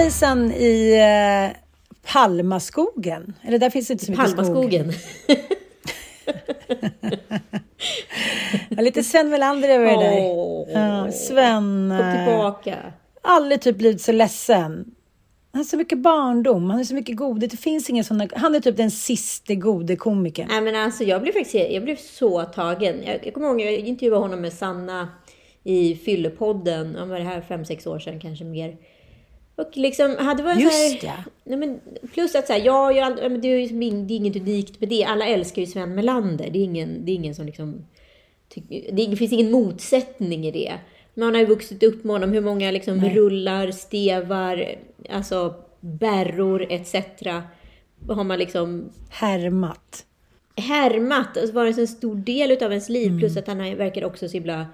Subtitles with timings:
[0.00, 0.92] Svejsan i
[1.52, 1.56] eh,
[2.12, 3.32] Palmaskogen.
[3.42, 4.92] Eller där finns det inte så mycket Palmaskogen.
[4.92, 5.36] skog.
[8.68, 10.18] Ja, lite Sven Melander över där.
[10.20, 11.94] Åh, Ja, Sven.
[11.98, 12.76] Kom eh, tillbaka.
[13.22, 14.84] aldrig typ blivit så ledsen.
[15.52, 17.50] Han har så mycket barndom, han har så mycket godhet.
[17.50, 18.28] Det finns ingen sån.
[18.36, 20.46] Han är typ den sista gode komikern.
[20.48, 23.02] Nej, men alltså, jag blev faktiskt jag blev så tagen.
[23.06, 25.08] Jag, jag kommer ihåg jag intervjuade honom med Sanna
[25.64, 26.96] i Fyllepodden.
[26.96, 28.76] Om var det här fem sex år sedan, kanske mer.
[29.60, 31.56] Och liksom, hade varit Just så här, ja.
[31.56, 31.80] Men
[32.14, 33.66] plus att så här, jag, jag, ja, men det, är ju,
[34.02, 35.04] det är inget unikt med det.
[35.04, 36.50] Alla älskar ju Sven Melander.
[36.50, 37.86] Det är ingen, det är ingen som liksom...
[38.54, 40.72] Det, det finns ingen motsättning i det.
[41.14, 42.32] Man har ju vuxit upp med honom.
[42.32, 44.74] Hur många liksom rullar, stevar,
[45.10, 46.94] alltså bärror etc.
[48.08, 50.06] Har man liksom Härmat.
[50.56, 53.06] härmat och varit en stor del utav ens liv.
[53.06, 53.18] Mm.
[53.18, 54.66] Plus att han verkar också så himla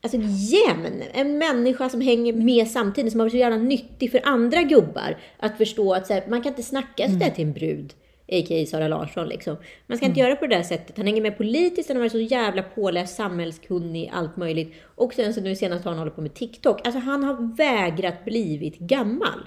[0.00, 0.18] alltså,
[0.54, 1.02] jämn.
[1.12, 5.16] En människa som hänger med samtidigt, som har varit så jävla nyttig för andra gubbar.
[5.38, 7.18] Att förstå att så här, man kan inte snacka Mm.
[7.20, 7.94] sådär till en brud.
[8.28, 8.66] A.k.a.
[8.66, 9.56] Sara Larsson liksom.
[9.86, 10.96] Man ska inte göra på det där sättet.
[10.96, 14.74] Han hänger med politiskt, han har varit så jävla påläst, samhällskunnig, allt möjligt.
[14.94, 16.86] Och sen så nu senast har han hållit på med TikTok.
[16.86, 19.40] Alltså han har vägrat blivit gammal.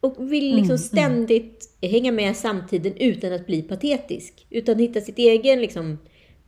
[0.00, 4.46] Och vill liksom ständigt hänga med samtiden utan att bli patetisk.
[4.50, 5.98] Utan hitta sitt egen liksom,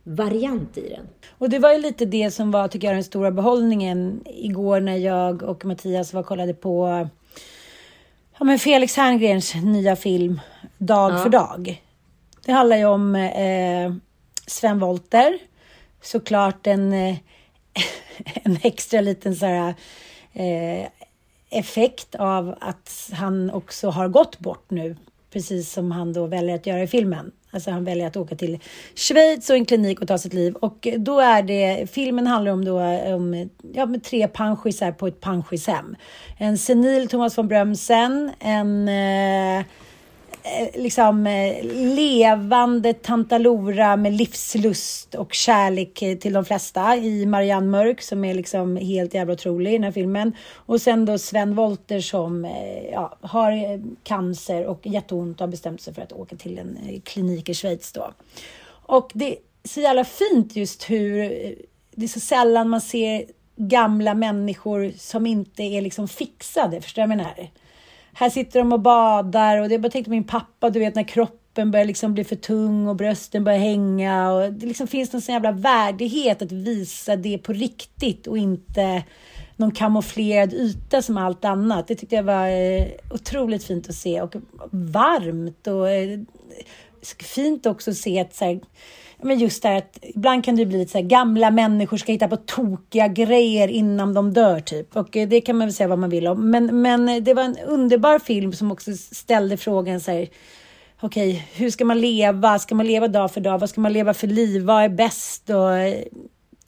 [0.07, 1.07] variant i den.
[1.37, 4.95] Och det var ju lite det som var, tycker jag, den stora behållningen igår när
[4.97, 7.07] jag och Mattias var kollade på
[8.39, 10.41] ja, men Felix Herngrens nya film
[10.77, 11.17] Dag Ja.
[11.17, 11.83] för dag.
[12.45, 13.93] Det handlar ju om eh,
[14.47, 15.39] Sven Wollter.
[16.01, 17.17] Såklart en, eh,
[18.43, 19.73] en extra liten så här,
[20.33, 20.87] eh,
[21.49, 24.95] effekt av att han också har gått bort nu.
[25.31, 27.31] Precis som han då väljer att göra i filmen.
[27.51, 28.59] Alltså han väljer att åka till
[28.95, 30.55] Schweiz och en klinik och ta sitt liv.
[30.55, 32.81] Och då är det, filmen handlar om då
[33.15, 35.95] om ja, med tre panschisar på ett panschishem.
[36.37, 39.65] En senil Thomas von Brömsen, en eh,
[40.47, 41.63] Eh, liksom eh,
[41.95, 48.33] levande Tantalora med livslust och kärlek eh, till de flesta i Marianne Mörk som är
[48.33, 50.35] liksom helt jävla otrolig i den här filmen.
[50.53, 52.47] Och sen då Sven Wollter som
[52.91, 57.49] ja, har cancer och jätteont och har bestämt sig för att åka till en klinik
[57.49, 58.11] i Schweiz då.
[58.69, 61.17] Och det är så jävla fint just hur
[61.91, 63.25] det är så sällan man ser
[63.55, 66.81] gamla människor som inte är liksom fixade.
[66.81, 67.49] Förstår du vad jag menar?
[68.19, 71.71] Här sitter de och badar och det bara tänkte min pappa, du vet när kroppen
[71.71, 75.33] börjar liksom bli för tung och brösten börjar hänga och det liksom finns någon sån
[75.33, 79.03] jävla värdighet att visa det på riktigt och inte
[79.55, 81.87] någon kamouflerad yta som allt annat.
[81.87, 84.35] Det tyckte jag var eh, otroligt fint att se och
[84.71, 86.19] varmt och eh,
[87.23, 88.59] fint också att se att så här,
[89.21, 92.11] men just det här att ibland kan det bli lite så här, gamla människor ska
[92.11, 94.95] hitta på tokiga grejer innan de dör typ.
[94.95, 96.51] Och eh, det kan man väl säga vad man vill om.
[96.51, 100.27] Men, men eh, det var en underbar film som också ställde frågan så här,
[100.99, 102.59] okej, hur ska man leva?
[102.59, 103.59] Ska man leva dag för dag?
[103.59, 104.61] Vad ska man leva för liv?
[104.61, 105.49] Vad är bäst?
[105.49, 106.03] Och, eh,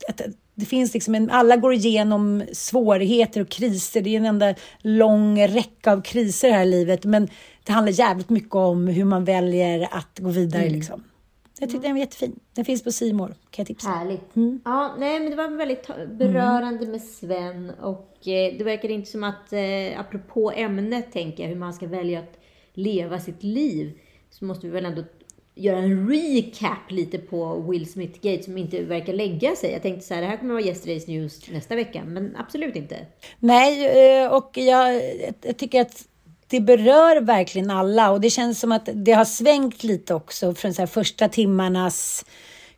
[0.08, 0.22] att,
[0.56, 4.02] det finns liksom en, alla går igenom svårigheter och kriser.
[4.02, 7.06] Det är en enda lång räcka av kriser här i livet.
[7.06, 7.28] Men
[7.64, 10.70] det handlar jävligt mycket om hur man väljer att gå vidare.
[10.70, 11.04] Liksom.
[11.60, 12.40] Jag tyckte den var jättefin.
[12.54, 13.90] Den finns på Simor kan jag tipsa.
[13.90, 14.36] Härligt.
[14.36, 14.62] Mm.
[14.66, 15.88] Ja, nej, men det var väldigt
[16.18, 21.50] berörande med Sven och eh, det verkar inte som att, eh, apropå ämnet, tänker jag,
[21.50, 22.40] hur man ska välja att
[22.74, 24.00] leva sitt liv,
[24.30, 25.04] så måste vi väl ändå
[25.56, 29.72] göra en recap lite på Will Smith-gate som inte verkar lägga sig.
[29.72, 33.06] Jag tänkte så här, det här kommer vara Yesterday's News nästa vecka, men absolut inte.
[33.40, 33.86] Nej,
[34.22, 35.02] eh, och jag,
[35.42, 36.08] jag tycker att
[36.50, 40.74] det berör verkligen alla och det känns som att det har svängt lite också från
[40.74, 42.26] så här första timmarnas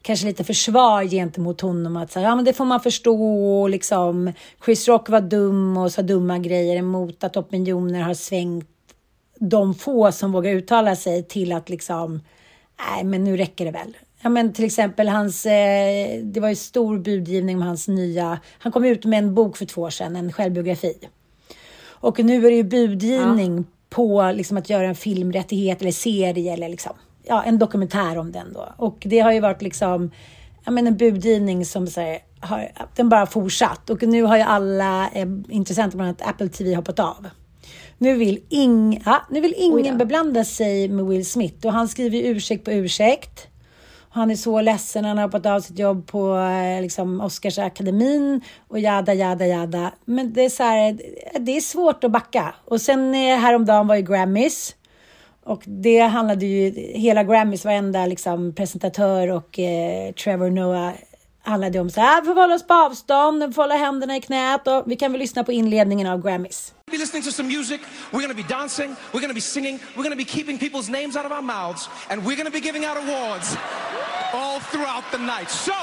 [0.01, 1.97] kanske lite försvar gentemot honom.
[1.97, 3.23] Att så här, ja, men det får man förstå.
[3.61, 4.33] Och liksom,
[4.65, 8.67] Chris Rock var dum och sa dumma grejer emot att opinioner har svängt
[9.39, 12.21] de få som vågar uttala sig till att liksom,
[12.93, 13.97] nej men nu räcker det väl.
[14.21, 18.71] Ja men till exempel hans, eh, det var ju stor budgivning med hans nya, han
[18.71, 20.97] kom ut med en bok för två år sedan, en självbiografi.
[22.01, 26.69] Och nu är det ju budgivning på liksom att göra en filmrättighet eller serie eller
[26.69, 26.93] liksom,
[27.23, 28.73] ja, en dokumentär om den då.
[28.77, 30.11] Och det har ju varit liksom,
[30.65, 33.89] ja men en budgivning som så här, har, den bara fortsatt.
[33.89, 37.27] Och nu har ju alla eh, intressenter, bland annat Apple TV, hoppat av.
[37.97, 42.19] Nu vill, ing, ja, nu vill ingen beblanda sig med Will Smith och han skriver
[42.19, 43.47] ursäkt på ursäkt.
[44.13, 48.79] Han är så ledsen, han har hoppat av sitt jobb på eh, liksom, Oscarsakademin och
[48.79, 49.91] jada, jada, jada.
[50.05, 50.99] Men det är så här,
[51.39, 52.55] det är svårt att backa.
[52.65, 54.75] Och sen eh, häromdagen var ju Grammys.
[55.43, 60.91] Och det handlade ju, hela Grammys, varenda liksom, presentatör och eh, Trevor Noah
[61.43, 64.17] handlade om så här, ah, vi får hålla oss på avstånd, vi får hålla händerna
[64.17, 67.47] i knät och vi kan väl lyssna på inledningen av Grammys be listening to some
[67.47, 71.15] music, we're gonna be dancing, we're gonna be singing, we're gonna be keeping people's names
[71.15, 73.57] out of our mouths, and we're gonna be giving out awards
[74.33, 75.49] all throughout the night.
[75.49, 75.73] So,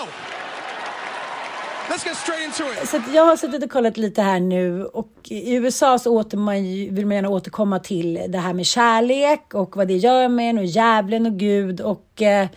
[1.91, 2.89] let's get straight into it.
[2.89, 6.55] Så jag har suttit och kollat lite här nu och i USA så åter man,
[6.95, 10.59] vill man gärna återkomma till det här med kärlek och vad det gör med en
[10.59, 12.49] och djävulen och Gud och eh,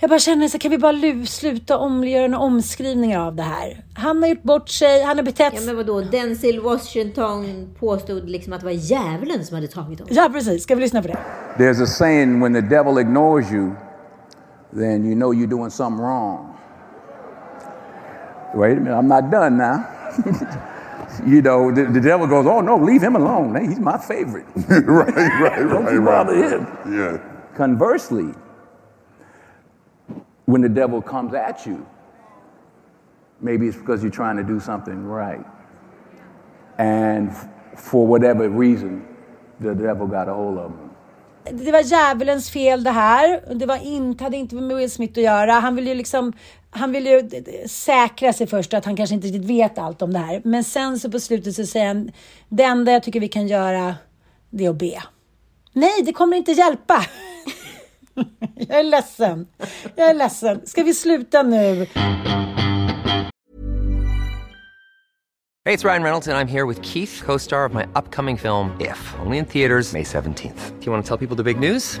[0.00, 3.42] jag bara känner så kan vi bara lu- sluta om, göra några omskrivningar av det
[3.42, 3.84] här.
[3.94, 8.52] Han har gjort bort sig, han har betett Ja men vadå, Denzel Washington påstod liksom
[8.52, 10.14] att det var djävulen som hade tagit honom.
[10.16, 10.62] Ja, precis.
[10.62, 11.18] Ska vi lyssna på det?
[11.58, 13.70] There's a saying when the devil ignores you,
[14.78, 16.46] then you know you're doing something wrong.
[18.54, 19.84] Wait a minute, I'm not done now.
[21.26, 23.54] you know, the, the devil goes, Oh, no, leave him alone.
[23.54, 24.44] Hey, he's my favorite.
[24.68, 26.52] right, right, Don't right, you bother right.
[26.52, 26.66] him.
[26.88, 27.18] Yeah.
[27.56, 28.34] Conversely,
[30.52, 31.78] when the devil comes at you,
[33.40, 35.44] maybe it's because you're trying to do something right.
[36.78, 37.30] And
[37.76, 39.02] for whatever reason,
[39.60, 40.90] the devil got a hold of him.
[41.52, 43.54] Det var djävulens fel det här.
[43.54, 45.52] Det var inte, hade inte med Will Smith att göra.
[45.52, 46.32] Han vill ju liksom
[46.70, 47.28] han vill ju
[47.68, 50.40] säkra sig först att han kanske inte riktigt vet allt om det här.
[50.44, 52.10] Men sen så på slutet så säger han,
[52.48, 53.94] det enda jag tycker vi kan göra,
[54.50, 55.02] det är att be.
[55.72, 57.04] Nej, det kommer inte hjälpa.
[58.54, 59.46] jag är ledsen.
[59.96, 60.60] Jag är ledsen.
[60.66, 61.86] Ska vi sluta nu?
[65.64, 67.84] Hej, det är Ryan Reynolds, och jag är här med Keith, co star of my
[67.94, 70.80] upcoming film, If, only in theaters, May 17th.
[70.80, 72.00] Do you want to tell people the big news?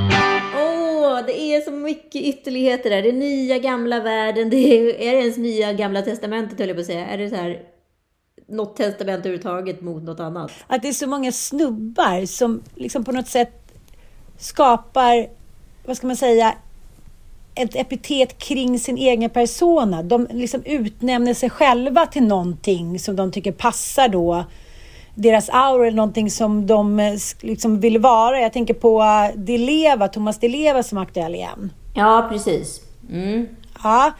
[1.27, 3.01] Det är så mycket ytterligheter där.
[3.01, 4.49] Det är nya gamla världen.
[4.49, 7.07] Det är, är det ens nya gamla testamentet höll jag på att säga.
[7.07, 7.61] Är det så här
[8.47, 10.51] något testament överhuvudtaget mot något annat?
[10.67, 13.73] Att det är så många snubbar som liksom på något sätt
[14.37, 15.29] skapar,
[15.85, 16.55] vad ska man säga,
[17.55, 20.03] ett epitet kring sin egen persona.
[20.03, 24.45] De liksom utnämner sig själva till någonting som de tycker passar då
[25.21, 28.39] deras aura eller någonting som de eh, liksom vill vara.
[28.39, 31.73] Jag tänker på eh, Di Leva, Thomas Di Leva som är aktuell igen.
[31.93, 32.81] Ja, precis.
[33.11, 33.47] Mm.
[33.83, 34.11] Ja,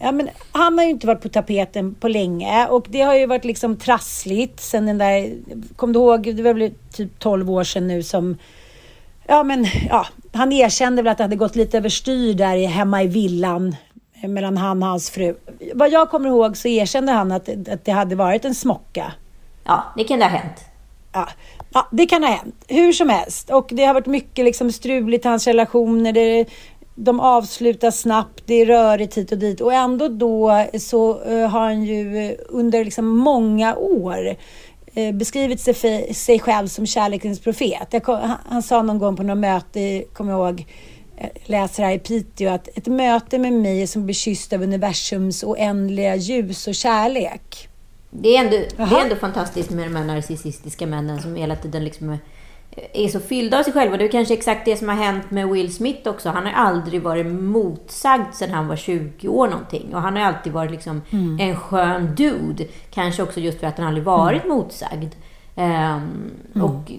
[0.00, 3.26] ja men han har ju inte varit på tapeten på länge och det har ju
[3.26, 5.32] varit liksom trassligt sen den där,
[5.76, 8.36] kom du ihåg, det var väl typ 12 år sedan nu som
[9.28, 13.06] Ja men ja, han erkände väl att det hade gått lite överstyr där hemma i
[13.06, 13.76] villan
[14.22, 15.34] eh, mellan han och hans fru.
[15.74, 19.12] Vad jag kommer ihåg så erkände han att, att det hade varit en smocka.
[19.66, 20.64] Ja, det kan ha hänt.
[21.12, 21.28] Ja,
[21.72, 22.64] ja, det kan ha hänt.
[22.68, 23.50] Hur som helst.
[23.50, 26.12] Och det har varit mycket liksom struligt i hans relationer.
[26.12, 26.46] Det,
[26.94, 29.60] de avslutas snabbt, det är rörigt hit och dit.
[29.60, 34.36] Och ändå då så eh, har han ju eh, under liksom många år
[34.94, 37.88] eh, beskrivit sig, för, sig själv som kärlekens profet.
[37.90, 40.66] Jag han, han sa någon gång på något möte, kommer jag ihåg,
[41.44, 46.16] läser här i Piteå, att ett möte med mig är som bekysst av universums oändliga
[46.16, 47.68] ljus och kärlek.
[48.20, 51.84] Det är, ändå, det är ändå fantastiskt med de här narcissistiska männen som hela tiden
[51.84, 52.18] liksom är,
[52.92, 53.96] är så fyllda av sig själva.
[53.96, 56.28] Det är kanske exakt det som har hänt med Will Smith också.
[56.28, 59.94] Han har aldrig varit motsagd sedan han var 20 år någonting.
[59.94, 61.02] Och han har alltid varit liksom
[61.40, 62.64] en skön dude.
[62.90, 65.12] Kanske också just för att han aldrig varit motsagd.
[65.56, 66.30] Ehm,
[66.62, 66.92] Och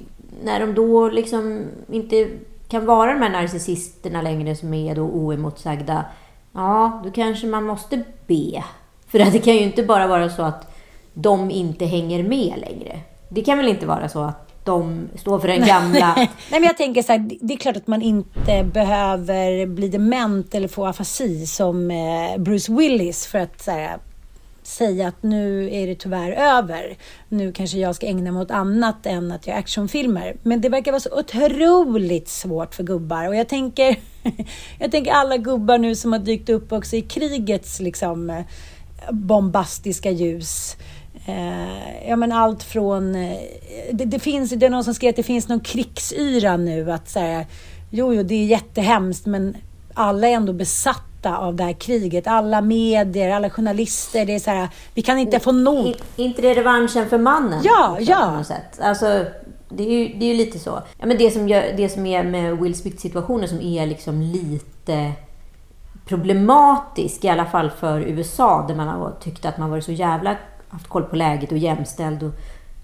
[0.44, 2.28] när de då liksom inte
[2.68, 6.06] kan vara de här narcissisterna längre som är då oemotsagda.
[6.54, 8.64] Ja, då kanske man måste be.
[9.08, 10.74] För att det kan ju inte bara vara så att
[11.22, 13.00] de inte hänger med längre.
[13.30, 16.14] Det kan väl inte vara så att de står för den gamla...
[16.18, 20.56] Nej, men jag tänker så här, det är klart att man inte behöver bli dement
[20.56, 23.98] eller få afasi som eh, Bruce Willis för att så här,
[24.64, 26.98] säga att nu är det tyvärr över.
[27.30, 30.36] Nu kanske jag ska ägna mig åt annat än att göra actionfilmer.
[30.44, 34.00] Men det verkar vara så otroligt svårt för gubbar och jag tänker,
[34.80, 38.46] jag tänker alla gubbar nu som har dykt upp också i krigets liksom eh,
[39.12, 40.78] bombastiska ljus.
[41.28, 43.16] Eh, ja, men allt från...
[43.16, 43.38] Eh,
[43.92, 46.92] det, det, finns, det är någon som skrev att det finns någon krigsyra nu.
[46.92, 47.46] Att säga,
[47.90, 49.58] jo, jo, det är jättehemskt, men
[49.94, 52.28] alla är ändå besatta av det här kriget.
[52.28, 54.26] Alla medier, alla journalister.
[54.26, 55.96] Det är så här, vi kan inte få nog.
[56.16, 57.62] inte det revanschen för mannen?
[57.64, 58.30] Ja, också, ja.
[58.32, 58.80] På något sätt.
[58.82, 59.26] Alltså,
[59.70, 60.82] det är ju, det är ju lite så.
[61.00, 65.12] Ja, men det, som gör, det som är med Will Smith-situationen som är liksom lite
[66.06, 70.36] problematisk, i alla fall för USA, där man har tyckt att man varit så jävla
[70.78, 72.32] haft koll på läget och jämställd och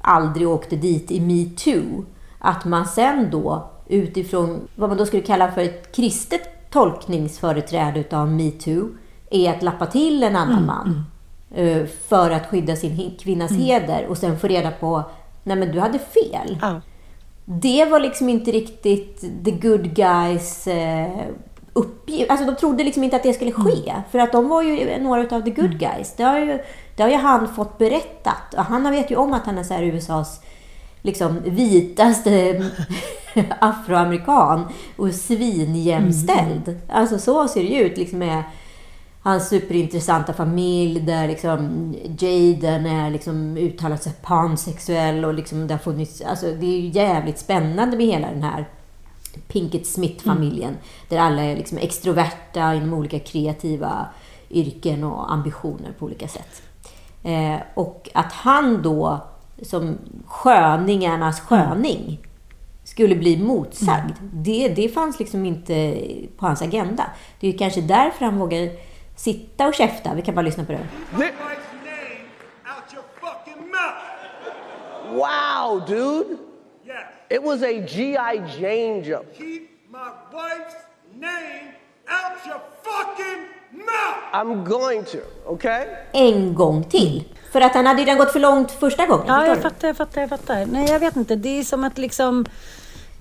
[0.02, 2.06] aldrig åkte dit i metoo.
[2.40, 8.32] Att man sen då utifrån vad man då skulle kalla för ett kristet tolkningsföreträde utav
[8.32, 8.90] metoo
[9.30, 11.06] är att lappa till en annan mm, man
[11.56, 11.88] mm.
[12.08, 13.64] för att skydda sin kvinnas mm.
[13.64, 15.04] heder och sen få reda på
[15.44, 16.58] nej men du hade fel.
[16.62, 16.82] Ja.
[17.46, 21.26] Det var liksom inte riktigt the good guys eh,
[21.74, 22.32] uppgift.
[22.32, 23.90] Alltså de trodde liksom inte att det skulle ske.
[23.90, 24.02] Mm.
[24.12, 25.78] För att de var ju några av the good mm.
[25.78, 26.14] guys.
[26.18, 26.60] Det har ju,
[26.96, 28.54] det har ju han fått berättat.
[28.58, 30.42] Och han vet ju om att han är så USAs
[31.02, 32.66] liksom vitaste
[33.60, 36.68] afroamerikan och svinjämställd.
[36.68, 36.82] Mm.
[36.90, 38.44] Alltså så ser det ju ut liksom med
[39.22, 45.80] hans superintressanta familj där liksom Jaden är liksom uttalat sig pansexuell och liksom det har
[45.80, 48.66] funnits, alltså det är ju jävligt spännande med hela den här
[49.48, 50.70] Pinkett Smith-familjen.
[50.70, 50.82] Mm.
[51.10, 54.06] Där alla är liksom extroverta inom olika kreativa
[54.50, 56.62] yrken och ambitioner på olika sätt.
[57.24, 59.28] Eh, och att han då,
[59.62, 62.20] som sköningarnas sköning,
[62.84, 64.18] skulle bli motsagd.
[64.20, 64.30] Mm.
[64.32, 65.98] Det, det fanns liksom inte
[66.38, 67.04] på hans agenda.
[67.40, 68.70] Det är kanske därför han vågar
[69.16, 70.14] sitta och käfta.
[70.14, 70.88] Vi kan bara lyssna på det.
[75.14, 76.38] Wow, dude!
[76.86, 76.98] Yes.
[77.30, 78.36] It was a G.I.
[78.60, 79.26] Jane jump.
[79.38, 80.74] Keep my wife's
[81.16, 81.76] name
[82.10, 83.63] out your fucking mouth!
[84.34, 85.86] I'm going to, okay?
[86.12, 87.24] En gång till.
[87.52, 89.26] För att han hade redan gått för långt första gången.
[89.28, 90.66] Ja, jag fattar, jag fattar, jag fattar.
[90.66, 91.36] Nej, jag vet inte.
[91.36, 92.46] Det är som att liksom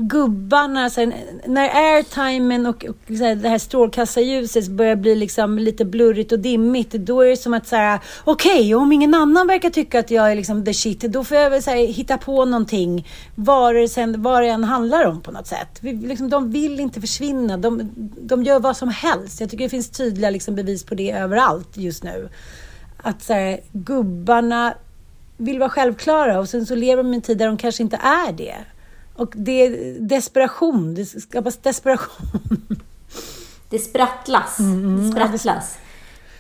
[0.08, 1.14] gubbarna, så här,
[1.46, 6.38] när airtimen och, och så här, det här strålkastarljuset börjar bli liksom lite blurrigt och
[6.38, 10.10] dimmigt, då är det som att så okej, okay, om ingen annan verkar tycka att
[10.10, 13.74] jag är liksom the shit, då får jag väl så här, hitta på någonting, vad
[13.74, 15.78] det, sen, vad det än handlar om på något sätt.
[15.80, 17.90] Vi, liksom, de vill inte försvinna, de,
[18.20, 19.40] de gör vad som helst.
[19.40, 22.28] Jag tycker det finns tydliga liksom, bevis på det överallt just nu.
[22.96, 24.74] Att så här, gubbarna
[25.36, 27.96] vill vara självklara och sen så lever de i en tid där de kanske inte
[27.96, 28.54] är det.
[29.14, 30.94] Och det är desperation.
[30.94, 32.26] Det skapas desperation.
[33.70, 34.58] Det sprattlas.
[34.58, 35.78] Mm, det sprattlas.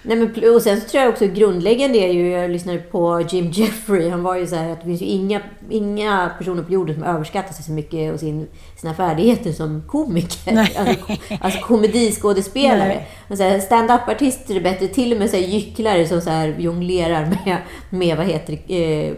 [0.04, 3.50] Nej, men, och sen så tror jag också grundläggande är ju, jag lyssnade på Jim
[3.54, 6.94] Jeffrey, han var ju så här att det finns ju inga, inga personer på jorden
[6.94, 10.52] som överskattar sig så mycket och sin, sina färdigheter som komiker.
[10.52, 10.76] Nej.
[10.76, 13.04] Alltså, alltså komediskådespelare.
[13.60, 17.58] Stand-up-artister är bättre, till och med så här gycklare som så här jonglerar med,
[17.90, 19.14] med vad heter eh,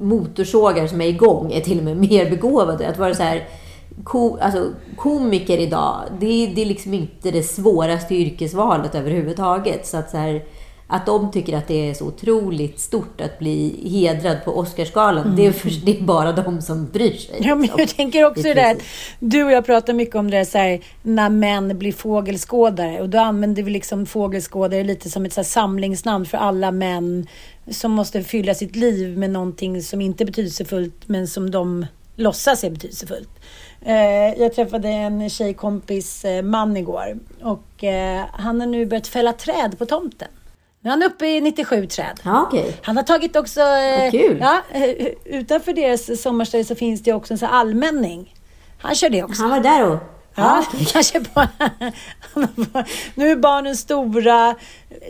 [0.00, 2.88] motorsågar som är igång är till och med mer begåvade.
[2.88, 3.48] Att vara så här,
[4.04, 9.86] ko, alltså, komiker idag, det, det är liksom inte det svåraste yrkesvalet överhuvudtaget.
[9.86, 10.42] Så att, så här,
[10.88, 15.36] att de tycker att det är så otroligt stort att bli hedrad på Oscarsgalan, mm.
[15.36, 17.38] det, är för, det är bara de som bryr sig.
[17.40, 17.96] Ja, men jag liksom.
[17.96, 18.76] tänker också det, där
[19.18, 23.00] du och jag pratar mycket om det så här, när män blir fågelskådare.
[23.00, 27.26] Och då använder vi liksom fågelskådare lite som ett så samlingsnamn för alla män
[27.70, 32.64] som måste fylla sitt liv med någonting som inte är betydelsefullt, men som de låtsas
[32.64, 33.30] är betydelsefullt.
[33.80, 39.32] Eh, jag träffade en tjejkompis eh, man igår och eh, han har nu börjat fälla
[39.32, 40.28] träd på tomten.
[40.86, 42.20] Nu är han uppe i 97 träd.
[42.24, 42.72] Ja, okay.
[42.82, 43.60] Han har tagit också...
[43.60, 44.38] Vad kul.
[44.40, 44.62] Ja,
[45.24, 48.34] utanför deras sommarställe så finns det också en sån allmänning.
[48.78, 49.42] Han kör det också.
[49.42, 49.98] Han var där och
[50.34, 51.40] Ja, kanske på,
[53.14, 54.54] nu är barnen stora,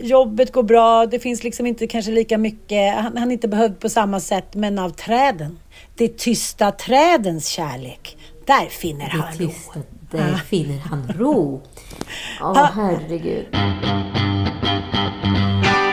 [0.01, 3.79] jobbet går bra, det finns liksom inte kanske lika mycket, han, han är inte behövd
[3.79, 5.59] på samma sätt, men av träden.
[5.95, 9.83] Det tysta trädens kärlek, där finner han tysta, ro.
[10.11, 10.37] Där ja.
[10.37, 11.61] finner han ro.
[12.41, 13.45] Åh, oh, herregud.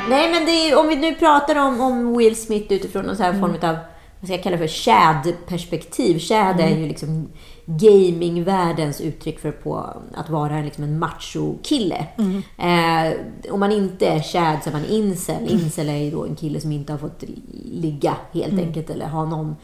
[0.08, 3.30] Nej, men är, om vi nu pratar om, om Will Smith utifrån någon så här
[3.30, 3.40] mm.
[3.40, 3.76] form av
[4.20, 6.18] vad ska jag kalla för Chad-perspektiv.
[6.18, 6.72] Chad mm.
[6.72, 7.28] är ju liksom
[7.66, 12.06] gamingvärldens uttryck för på att vara liksom en macho-kille.
[12.18, 12.42] Mm.
[12.58, 15.48] Eh, om man inte är Chad så är man incel.
[15.48, 17.24] Incel är ju då en kille som inte har fått
[17.64, 18.66] ligga helt mm.
[18.66, 19.56] enkelt eller ha någon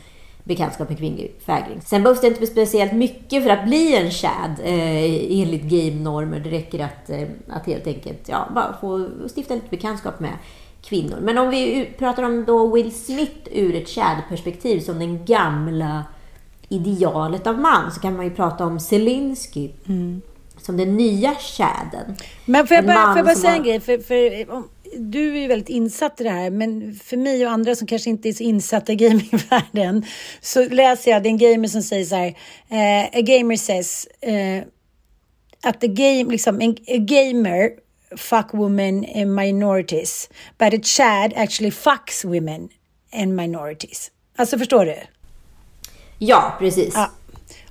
[0.45, 1.81] bekantskap med kvinnlig fägring.
[1.85, 6.41] Sen behövs det inte speciellt mycket för att bli en Chad eh, enligt game-normer.
[6.41, 10.33] Det räcker att, eh, att helt enkelt ja, bara få stifta lite bekantskap med
[10.83, 11.19] kvinnor.
[11.23, 16.05] Men om vi pratar om då Will Smith ur ett Chad-perspektiv som den gamla
[16.69, 19.71] idealet av man så kan man ju prata om Zelensky.
[19.89, 20.21] Mm.
[20.59, 22.17] som den nya tjäden.
[22.45, 23.81] Men får jag bara, får jag bara säga har- en grej?
[23.81, 24.69] För, för, om,
[24.99, 28.11] du är ju väldigt insatt i det här, men för mig och andra som kanske
[28.11, 30.05] inte är så insatta i gamingvärlden
[30.41, 32.29] så läser jag, det är en gamer som säger så här,
[32.69, 34.63] eh, a gamer says eh,
[35.63, 37.71] att the game, liksom, en, a gamer
[38.17, 42.69] fuck women and minorities, but a chad actually fucks women
[43.13, 44.11] and minorities.
[44.37, 44.97] Alltså förstår du?
[46.19, 46.95] Ja, precis.
[46.95, 47.11] Ja,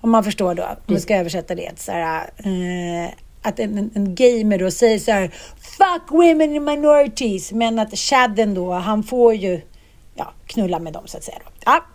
[0.02, 1.80] om man förstår då, om man ska översätta det.
[1.80, 5.28] Så här, eh, att en, en, en gamer då säger så här,
[5.58, 9.62] fuck women and minorities, men att Chadden då, han får ju
[10.16, 11.38] ja, knulla med dem så att säga.
[11.46, 11.52] Då.
[11.66, 11.86] Ja,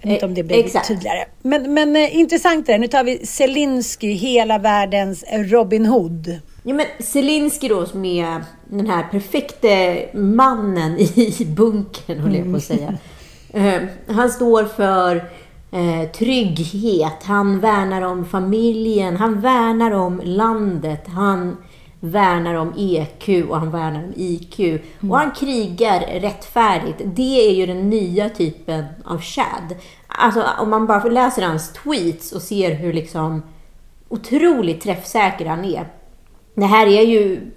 [0.00, 0.88] jag vet inte om det blir Exakt.
[0.88, 1.24] tydligare.
[1.42, 2.78] Men, men eh, intressant det där.
[2.78, 6.40] Nu tar vi Zelensky, hela världens Robin Hood.
[6.62, 12.56] Ja, men Zelensky då som är den här perfekta mannen i bunkern, håller jag på
[12.56, 12.98] att säga.
[13.52, 15.30] Eh, han står för
[15.72, 21.56] eh, trygghet, han värnar om familjen, han värnar om landet, han
[22.00, 24.60] värnar om EQ och han värnar om IQ.
[25.10, 27.00] Och han krigar rättfärdigt.
[27.04, 29.74] Det är ju den nya typen av Chad.
[30.06, 33.42] Alltså om man bara läser hans tweets och ser hur liksom
[34.08, 35.86] otroligt träffsäker han är.
[36.54, 37.50] Det här är ju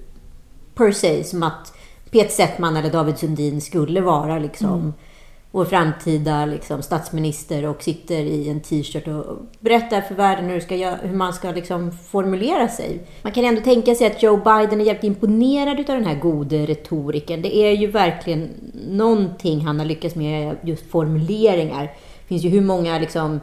[0.76, 1.78] per se som att
[2.12, 4.94] Peter Settman eller David Sundin skulle vara liksom
[5.56, 10.76] vår framtida liksom, statsminister och sitter i en t-shirt och berättar för världen hur, ska,
[11.02, 13.00] hur man ska liksom, formulera sig.
[13.22, 16.66] Man kan ändå tänka sig att Joe Biden är jävligt imponerad av den här gode
[16.66, 17.42] retoriken.
[17.42, 18.50] Det är ju verkligen
[18.88, 21.84] någonting han har lyckats med, just formuleringar.
[21.84, 23.40] Det finns ju hur många liksom,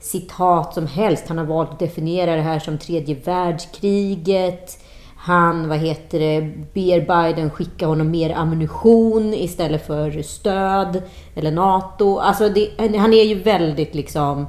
[0.00, 1.28] citat som helst.
[1.28, 4.84] Han har valt att definiera det här som tredje världskriget.
[5.24, 6.40] Han, vad heter det,
[6.74, 11.02] ber Biden skicka honom mer ammunition istället för stöd.
[11.34, 12.18] Eller NATO.
[12.18, 14.46] Alltså det, han är ju väldigt liksom...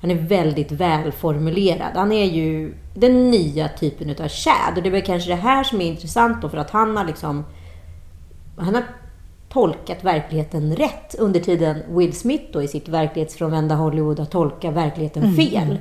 [0.00, 1.92] Han är väldigt välformulerad.
[1.94, 4.76] Han är ju den nya typen utav Chad.
[4.76, 7.04] Och det är väl kanske det här som är intressant då, för att han har
[7.04, 7.44] liksom...
[8.56, 8.84] Han har
[9.48, 15.34] tolkat verkligheten rätt under tiden Will Smith då i sitt verklighetsfrånvända Hollywood har tolkat verkligheten
[15.36, 15.78] fel.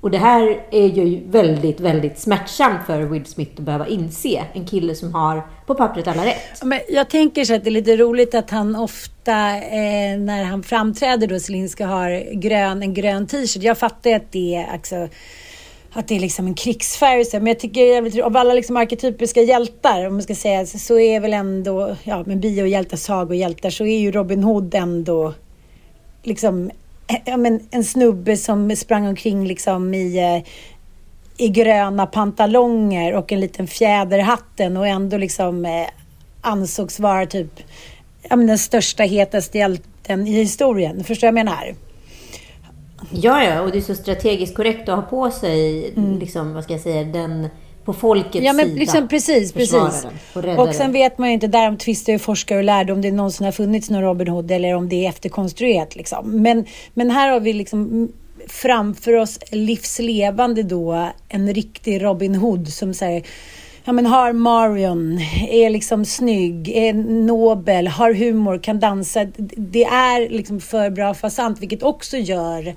[0.00, 4.44] Och det här är ju väldigt, väldigt smärtsamt för Will Smith att behöva inse.
[4.52, 6.62] En kille som har på pappret alla rätt.
[6.64, 10.62] Men jag tänker så att det är lite roligt att han ofta eh, när han
[10.62, 13.62] framträder då Zelinska har grön, en grön t-shirt.
[13.62, 15.08] Jag fattar ju att det är alltså,
[15.92, 20.06] att det är liksom en krigsfärg men jag tycker jävligt- av alla liksom arketypiska hjältar,
[20.06, 24.12] om man ska säga, så- är väl ändå, ja men biohjältar, sagohjältar, så är ju
[24.12, 25.34] Robin Hood ändå
[26.22, 26.70] liksom
[27.24, 30.52] ja, men en snubbe som sprang omkring liksom i, eh,
[31.36, 35.86] i gröna pantalonger och en liten fjäder i hatten och ändå liksom eh,
[36.40, 37.60] ansågs vara typ
[38.22, 41.04] ja, men den största, hetaste hjälten i historien.
[41.04, 41.74] Förstår du vad jag menar?
[43.10, 46.72] Ja, ja, och det är så strategiskt korrekt att ha på sig, liksom, vad ska
[46.72, 47.48] jag säga, den
[47.86, 48.78] på folkets Ja, men sida.
[48.78, 50.06] liksom, precis, Försvara precis.
[50.34, 53.02] den och Och sen vet man ju inte, där tvistar ju forskare och lärde om
[53.02, 55.96] det någonsin har funnits någon Robin Hood eller om det är efterkonstruerat.
[55.96, 56.42] Liksom.
[56.42, 58.08] Men, men här har vi liksom
[58.48, 63.22] framför oss livslevande då en riktig Robin Hood som säger
[63.88, 65.20] Ja men har Marion,
[65.50, 66.92] är liksom snygg, är
[67.26, 69.24] nobel, har humor, kan dansa.
[69.56, 72.74] Det är liksom för bra för sant, vilket också gör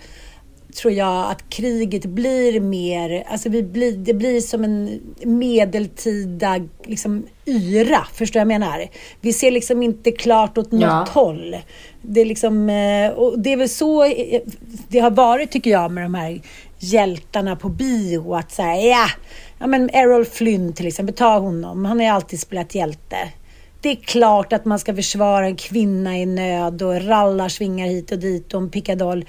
[0.76, 7.26] tror jag att kriget blir mer, alltså vi blir, det blir som en medeltida liksom
[7.46, 8.88] yra, förstår jag menar?
[9.22, 11.08] Vi ser liksom inte klart åt något Ja.
[11.10, 11.56] håll.
[12.02, 14.42] Det är liksom, eh, och det är väl så eh,
[14.88, 16.42] det har varit tycker jag med de här
[16.80, 19.08] hjältarna på bio, att säga ja,
[19.60, 23.18] ja men Errol Flynn till exempel, ta honom, han har ju alltid spelat hjälte.
[23.82, 28.12] Det är klart att man ska försvara en kvinna i nöd och rallar svingar hit
[28.12, 29.26] och dit och en pickadoll.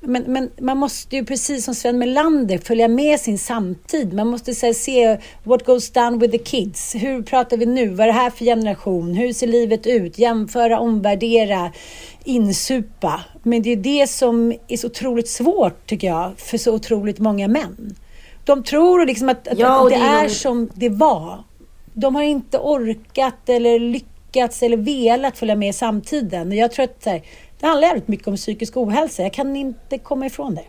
[0.00, 4.12] Men, men man måste ju precis som Sven Melander följa med sin samtid.
[4.12, 6.94] Man måste här, se what goes down with the kids.
[6.94, 7.88] Hur pratar vi nu?
[7.88, 9.14] Vad är det här för generation?
[9.14, 10.18] Hur ser livet ut?
[10.18, 11.72] Jämföra, omvärdera,
[12.24, 13.20] insupa.
[13.42, 17.48] Men det är det som är så otroligt svårt tycker jag för så otroligt många
[17.48, 17.96] män.
[18.44, 21.44] De tror liksom att, att, Ja, att det, det är som det var.
[21.94, 26.48] De har inte orkat eller lyckats eller velat följa med samtiden.
[26.48, 27.22] Och Jag tror att så här,
[27.60, 29.22] det handlar jävligt mycket om psykisk ohälsa.
[29.22, 30.64] Jag kan inte komma ifrån det.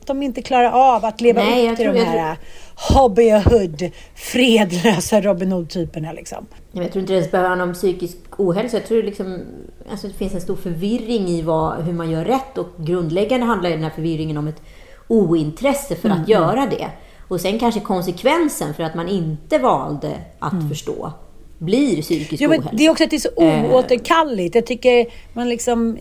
[0.00, 2.36] Att de inte klarar av att leva Nej, upp till tror- de här
[2.94, 6.46] hobby och hood, fredlösa Robin Hood-typerna liksom.
[6.72, 8.76] Jag tror inte det ens behöver handla om psykisk ohälsa.
[8.76, 9.40] Jag tror liksom,
[9.90, 12.58] alltså det finns en stor förvirring i vad, hur man gör rätt.
[12.58, 14.62] Och grundläggande handlar den här förvirringen om ett
[15.08, 16.88] ointresse för Mm, att göra det.
[17.28, 20.68] Och sen kanske konsekvensen för att man inte valde att Mm.
[20.68, 21.12] förstå.
[21.60, 22.70] Blir psykisk Jo, ohälsa.
[22.72, 23.64] det är också att det är så Eh.
[23.74, 24.54] oåterkalleligt.
[24.54, 25.98] Jag tycker man liksom...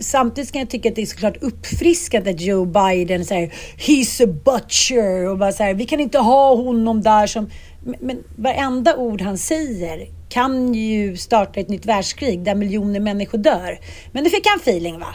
[0.00, 4.26] Samtidigt kan jag tycka att det är såklart uppfriskande att Joe Biden säger “He's a
[4.44, 7.50] butcher” och bara så här, vi kan inte ha honom där som...
[7.84, 13.38] Men, men varenda ord han säger kan ju starta ett nytt världskrig där miljoner människor
[13.38, 13.78] dör.
[14.12, 15.14] Men det fick han feeling va?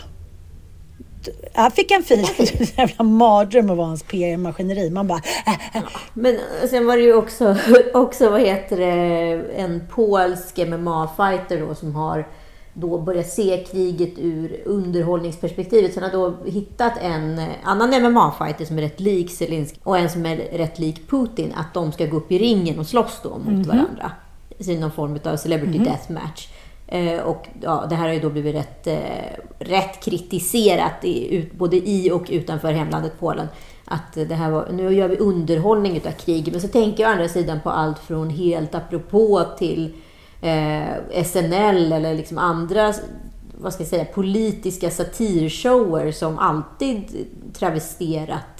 [1.53, 2.25] Han fick en en
[2.77, 4.89] jävla mardröm att vara hans PR-maskineri.
[4.89, 5.21] Man bara...
[5.45, 5.83] Äh, äh.
[6.13, 6.37] Men
[6.69, 7.55] sen var det ju också,
[7.93, 8.91] också vad heter det,
[9.55, 12.27] en polsk MMA-fighter då som har
[12.73, 15.93] då börjat se kriget ur underhållningsperspektivet.
[15.93, 20.09] Så han har då hittat en annan MMA-fighter som är rätt lik Zelensky och en
[20.09, 21.53] som är rätt lik Putin.
[21.55, 24.11] Att de ska gå upp i ringen och slåss då mot varandra.
[24.57, 26.47] I någon form av celebrity death match.
[26.47, 31.36] Eh, Eh, och ja, det här har ju då blivit rätt, eh, rätt kritiserat i,
[31.36, 33.47] ut, både i och utanför hemlandet Polen.
[33.86, 36.52] Att det här var, nu gör vi underhållning utav krig.
[36.52, 39.93] Men så tänker jag å andra sidan på allt från helt apropå till
[40.41, 42.93] eh, SNL eller liksom andra
[43.60, 48.56] vad ska jag säga, politiska satirshower som alltid travesterat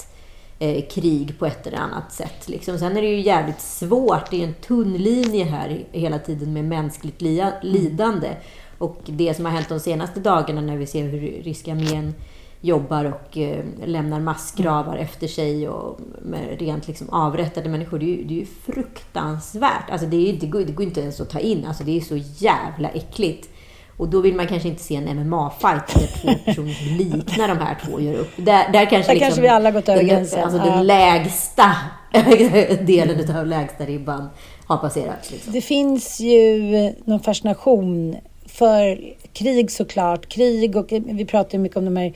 [0.90, 2.50] krig på ett eller annat sätt.
[2.50, 2.78] Liksom.
[2.80, 4.32] Sen är det ju jävligt svårt.
[4.32, 8.30] Det är en tunn linje här hela tiden med mänskligt li- lidande.
[8.78, 12.14] Och det som har hänt de senaste dagarna när vi ser hur ryska armén
[12.62, 18.00] jobbar och eh, lämnar massgravar efter sig och med rent liksom avrättade människor.
[18.00, 19.90] Det är ju, det är ju fruktansvärt.
[19.92, 21.66] Alltså det, är, det, går, det går inte ens att ta in.
[21.66, 23.50] Alltså det är så jävla äckligt.
[23.98, 27.58] Och då vill man kanske inte se en MMA-fight där två personer som liknar de
[27.58, 28.32] här två gör upp.
[28.36, 30.44] Där, där kanske, Där kanske vi alla gått över den, gränsen.
[30.44, 30.66] Alltså Ja.
[30.76, 31.76] den lägsta
[32.86, 34.30] delen av lägsta ribban
[34.68, 35.32] har passerat.
[35.32, 35.54] Liksom.
[35.54, 39.00] Det finns ju någon fascination för
[39.34, 40.28] krig såklart.
[40.30, 42.14] Krig och vi pratar ju mycket om de här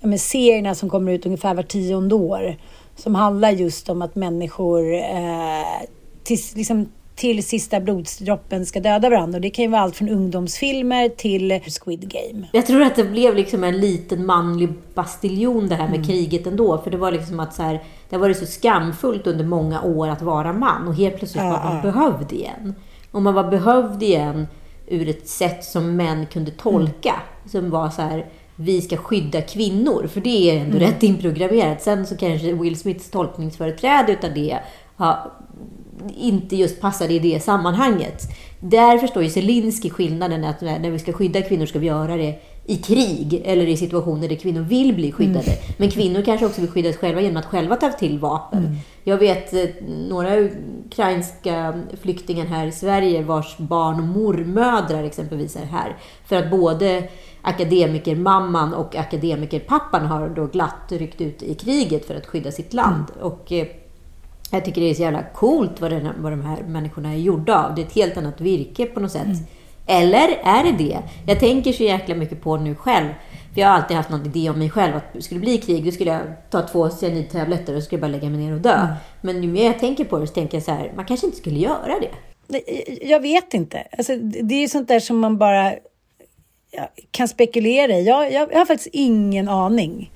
[0.00, 2.56] men serierna som kommer ut ungefär var tionde år.
[2.96, 5.86] Som handlar just om att människor eh,
[6.24, 9.36] till, liksom, till sista blodsdroppen ska döda varandra.
[9.36, 12.46] Och det kan ju vara allt från ungdomsfilmer till Squid Game.
[12.52, 16.78] Jag tror att det blev liksom en liten manlig bastiljon det här med kriget ändå.
[16.78, 20.08] För det var liksom att så här, det har varit så skamfullt under många år
[20.08, 20.88] att vara man.
[20.88, 22.74] Och helt plötsligt var man behövd igen.
[23.10, 24.46] Och man var behövd igen
[24.86, 27.14] ur ett sätt som män kunde tolka.
[27.46, 30.06] Som var så här, vi ska skydda kvinnor.
[30.06, 31.82] För det är ändå rätt inprogrammerat.
[31.82, 34.58] Sen så kanske Will Smiths tolkningsföreträde utav det
[34.96, 35.32] har
[36.16, 38.22] inte just passade i det sammanhanget.
[38.60, 42.40] Där förstår ju Zelensky skillnaden att när vi ska skydda kvinnor ska vi göra det
[42.66, 45.58] i krig eller i situationer där kvinnor vill bli skyddade.
[45.76, 48.78] Men kvinnor kanske också vill skyddas själva genom att själva ta till vapen.
[49.04, 49.68] Jag vet eh,
[50.08, 55.96] några ukrainska flyktingar här i Sverige vars barn och mormödrar exempelvis är här.
[56.26, 57.08] För att både
[57.42, 63.04] akademikermamman och akademikerpappan har då glatt ryckt ut i kriget för att skydda sitt land.
[63.20, 63.66] Och eh,
[64.54, 67.64] jag tycker det är så jävla coolt vad, den, vad de här människorna är gjorda
[67.64, 67.74] av.
[67.74, 69.26] Det är ett helt annat virke på något sätt.
[69.86, 70.98] Eller är det det?
[71.26, 73.08] Jag tänker så jäkla mycket på nu själv.
[73.54, 74.96] För jag har alltid haft någon idé om mig själv.
[74.96, 78.30] Att skulle det bli krig, då skulle jag ta två cyanidtabletter och skulle bara lägga
[78.30, 78.86] mig ner och dö.
[79.20, 81.38] Men ju mer jag tänker på det så tänker jag så här, man kanske inte
[81.38, 82.10] skulle göra det.
[83.02, 83.86] Jag vet inte.
[83.98, 85.72] Alltså, det är ju sånt där som man bara
[87.10, 88.04] kan spekulera i.
[88.04, 90.10] Jag, jag, jag har faktiskt ingen aning.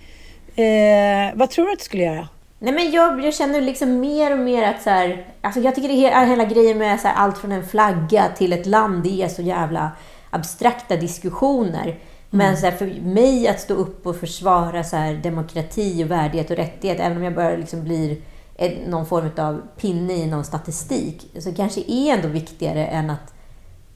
[0.56, 2.28] Eh, vad tror du att du skulle göra?
[2.58, 5.88] Nej men jag, jag känner liksom mer och mer att så här, alltså jag tycker
[5.88, 9.22] det är hela grejen med så här, allt från en flagga till ett land, det
[9.22, 9.90] är så jävla
[10.30, 11.98] abstrakta diskussioner.
[12.30, 16.50] Men så här, för mig att stå upp och försvara så här, demokrati och värdighet
[16.50, 18.16] och rättighet, även om jag bara liksom blir
[18.56, 23.34] en, någon form av pinne i någon statistik, så kanske är ändå viktigare än att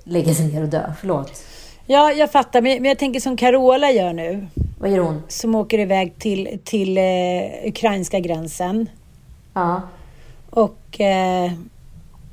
[0.04, 0.92] lägga sig ner och dö.
[1.00, 1.42] Förlåt.
[1.86, 2.60] Ja, jag fattar.
[2.60, 4.46] Men jag tänker som Carola gör nu.
[4.80, 5.22] Vad gör hon?
[5.28, 7.04] Som åker iväg till, till eh,
[7.64, 8.88] ukrainska gränsen.
[9.54, 9.82] Ja.
[10.50, 11.52] Och eh,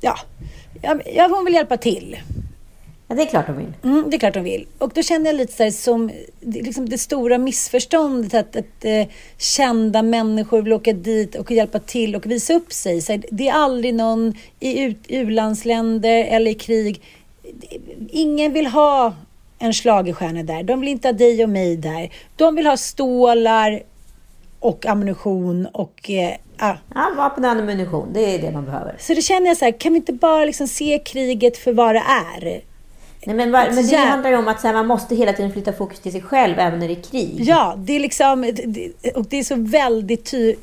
[0.00, 0.16] ja,
[1.14, 2.16] ja, hon vill hjälpa till.
[3.08, 3.72] ja, det är klart hon vill.
[3.84, 4.66] Mm, det är klart de vill.
[4.78, 6.10] Och då kände jag lite så här som
[6.40, 9.06] det- liksom det stora missförståndet att, att eh,
[9.38, 13.00] kända människor vill åka dit och hjälpa till och visa upp sig.
[13.00, 17.02] Så här, det är aldrig någon i u-landsländer eller i krig.
[18.10, 19.14] Ingen vill ha
[19.60, 20.62] en schlagerstjärna där.
[20.62, 22.10] De vill inte ha dig och mig där.
[22.36, 23.82] De vill ha stålar
[24.60, 28.94] och ammunition och eh, ah, Ja, vapen och ammunition, det är det man behöver.
[28.98, 31.94] så det känner jag så här, kan vi inte bara liksom se kriget för vad
[31.94, 32.02] det
[32.36, 32.60] är?
[33.24, 35.72] Nej, men, var, men det handlar ju om att här, man måste hela tiden flytta
[35.72, 37.34] fokus till sig själv även när det är krig.
[37.38, 40.54] Ja, det är liksom, det- och det är så väldigt ty,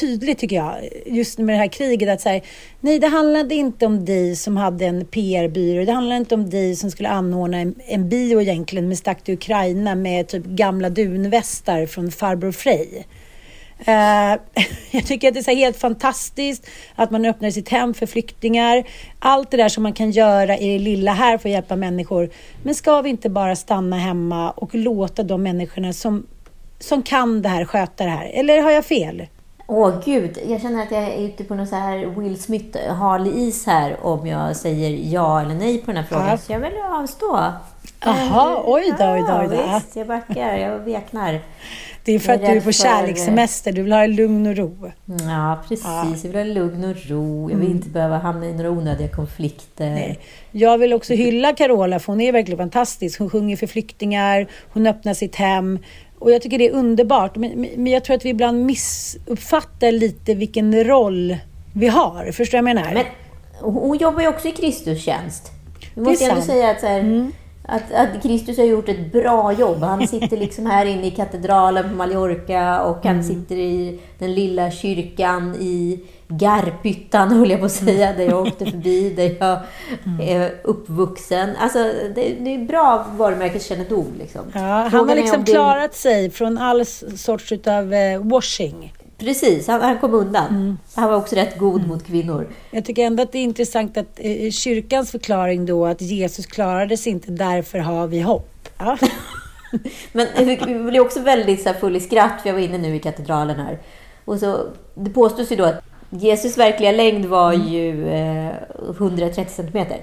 [0.00, 2.42] tydligt tycker jag, just med det här kriget att säga,
[2.80, 6.76] nej det handlade inte om dig som hade en PR-byrå, det handlade inte om dig
[6.76, 11.86] som skulle anordna en, en bio egentligen med Stack till Ukraina med typ gamla dunvästar
[11.86, 13.06] från farbror Frej.
[13.80, 14.38] Uh, eh,
[14.90, 18.06] jag tycker att det är så här helt fantastiskt att man öppnar sitt hem för
[18.06, 18.84] flyktingar.
[19.18, 22.30] Allt det där som man kan göra i det lilla här för att hjälpa människor.
[22.62, 26.26] Men ska vi inte bara stanna hemma och låta de människorna som,
[26.78, 28.30] som kan det här sköta det här?
[28.34, 29.26] Eller har jag fel?
[29.68, 33.26] Åh gud, jag känner att jag är ute på någon så här Will Smith hal
[33.26, 36.28] is här om jag säger ja eller nej på den här frågan.
[36.28, 36.36] Ja.
[36.38, 37.52] Så jag att avstå.
[38.04, 39.54] Jaha, oj då, oj då, oj då.
[39.54, 41.40] Ja, visst, jag backar, jag veknar.
[42.04, 43.72] Det är för att är du är på för- kärlekssemester.
[43.72, 44.90] Du vill ha lugn och ro.
[45.04, 46.24] Ja, precis.
[46.24, 47.50] Jag vill ha lugn och ro.
[47.50, 49.84] Jag vill inte behöva hamna i några onödiga konflikter.
[49.86, 49.94] Mm.
[49.98, 50.18] Nej.
[50.50, 53.18] Jag vill också hylla Carola, för hon är verkligen fantastisk.
[53.18, 55.78] Hon sjunger för flyktingar, hon öppnar sitt hem.
[56.18, 57.36] Och jag tycker det är underbart.
[57.36, 61.36] Men, men jag tror att vi ibland missuppfattar lite vilken roll
[61.72, 62.32] vi har.
[62.32, 62.94] Förstår du vad jag menar?
[62.94, 63.04] Men
[63.60, 65.50] hon jobbar ju också i Kristus tjänst.
[65.94, 66.34] Vi måste ändå.
[66.34, 66.46] Mm.
[66.46, 67.30] säga att, så här,
[67.62, 69.82] att, att Kristus har gjort ett bra jobb.
[69.82, 73.22] Han sitter liksom här inne i katedralen på Mallorca och han Mm.
[73.22, 78.66] sitter i den lilla kyrkan i Garphyttan, höll jag på att säga, där jag åkte
[78.66, 79.58] förbi, där jag
[80.06, 80.20] Mm.
[80.42, 81.50] är uppvuxen.
[81.56, 81.78] Alltså,
[82.14, 84.06] det, det är bra varumärkeskännedom.
[84.18, 84.42] Liksom.
[84.54, 86.86] ja, han har liksom det- klarat sig från all
[87.16, 88.92] sorts av eh, washing.
[89.18, 90.46] Precis, han, han kom undan.
[90.48, 90.78] Mm.
[90.94, 92.48] Han var också rätt god mot kvinnor.
[92.70, 96.96] Jag tycker ändå att det är intressant att eh, kyrkans förklaring då att Jesus klarade
[96.96, 98.68] sig inte, därför har vi hopp.
[98.78, 98.98] Ja.
[100.12, 100.56] Men vi
[100.90, 103.56] blev också väldigt så här full i skratt, för jag var inne nu i katedralen
[103.60, 103.78] här.
[104.24, 104.58] Och så,
[104.94, 108.54] det påstås ju då att Jesus verkliga längd var ju eh,
[108.90, 109.98] 130 centimeter.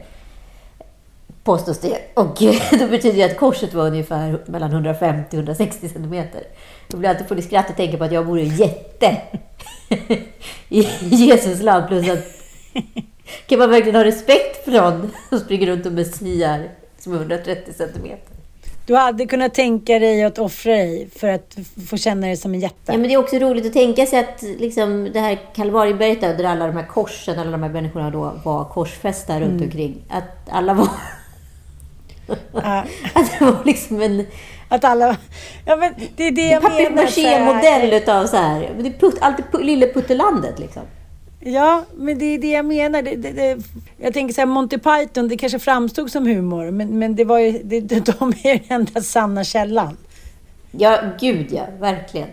[1.43, 1.97] Påstås det.
[2.13, 2.37] Och
[2.79, 6.43] då betyder det att korset var ungefär mellan 150 och 160 centimeter.
[6.87, 9.21] Jag blir alltid full i skratt och tänker på att jag vore jätte
[10.69, 11.87] i Jesus land.
[11.87, 12.25] Plus att
[13.47, 17.73] kan man verkligen ha respekt för någon som springer runt och messiar som är 130
[17.73, 18.32] centimeter?
[18.85, 21.57] Du hade kunnat tänka dig att offra dig för att
[21.89, 22.75] få känna dig som en jätte.
[22.91, 26.43] Ja, men det är också roligt att tänka sig att liksom, det här Kalvarieberget där,
[26.43, 29.63] alla de här korsen, alla de här människorna då var korsfästa runt Mm.
[29.63, 30.01] omkring.
[30.09, 30.87] Att alla var...
[32.53, 32.83] Ja.
[33.13, 34.25] att det var liksom en
[34.69, 35.17] Att alla...
[35.65, 36.75] Ja, men det är det jag menar.
[36.75, 38.69] papier-maché-modell utav så här...
[38.79, 40.81] Det är pu- lille puttelandet liksom.
[41.45, 43.01] Ja, men det är det jag menar.
[43.01, 43.57] Det, det, det,
[43.97, 47.39] jag tänker så här, Monty Python, det kanske framstod som humor, men, men det var
[47.39, 47.79] ju, det,
[48.19, 49.97] de är den enda sanna källan.
[50.71, 51.67] Ja, gud ja.
[51.79, 52.29] Verkligen.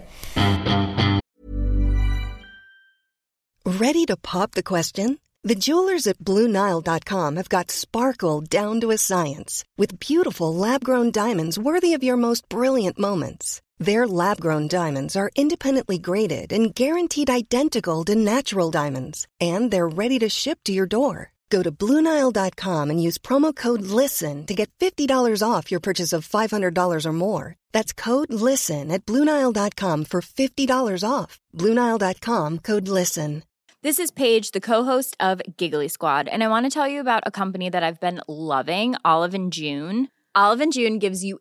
[3.65, 5.19] Ready to pop the question?
[5.49, 11.11] The jewelers at BlueNile.com have got sparkle down to a science with beautiful lab grown
[11.11, 13.63] diamonds worthy of your most brilliant moments.
[13.81, 19.89] Their lab grown diamonds are independently graded and guaranteed identical to natural diamonds, and they're
[19.89, 21.33] ready to ship to your door.
[21.49, 26.29] Go to BlueNile.com and use promo code LISTEN to get $50 off your purchase of
[26.29, 27.57] $500 or more.
[27.73, 31.41] That's code LISTEN at BlueNile.com for $50 off.
[31.57, 33.45] BlueNile.com code LISTEN.
[33.83, 37.23] This is Paige, the co-host of Giggly Squad, and I want to tell you about
[37.25, 40.09] a company that I've been loving, Olive and June.
[40.35, 41.41] Olive and June gives you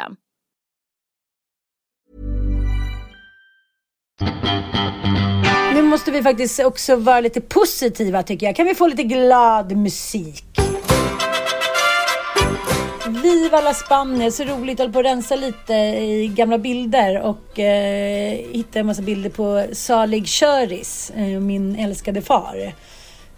[5.73, 8.55] Nu måste vi faktiskt också vara lite positiva tycker jag.
[8.55, 10.45] Kan vi få lite glad musik?
[13.23, 14.79] Viva la Spania, så roligt.
[14.79, 19.29] Jag höll på att rensa lite i gamla bilder och eh, hittade en massa bilder
[19.29, 22.73] på salig Köris, eh, min älskade far.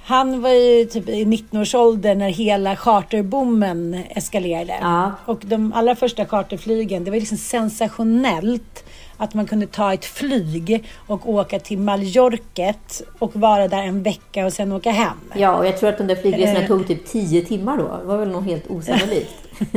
[0.06, 4.78] Han var ju typ i 19-årsåldern när hela charterboomen eskalerade.
[4.82, 5.12] Ja.
[5.26, 8.84] Och de allra första charterflygen, det var liksom sensationellt
[9.18, 14.46] att man kunde ta ett flyg och åka till Mallorquet och vara där en vecka
[14.46, 15.18] och sen åka hem.
[15.36, 16.68] Ja, och jag tror att de där flygresorna Eh.
[16.68, 17.98] tog typ 10 timmar då.
[17.98, 19.34] Det var väl något helt osannolikt.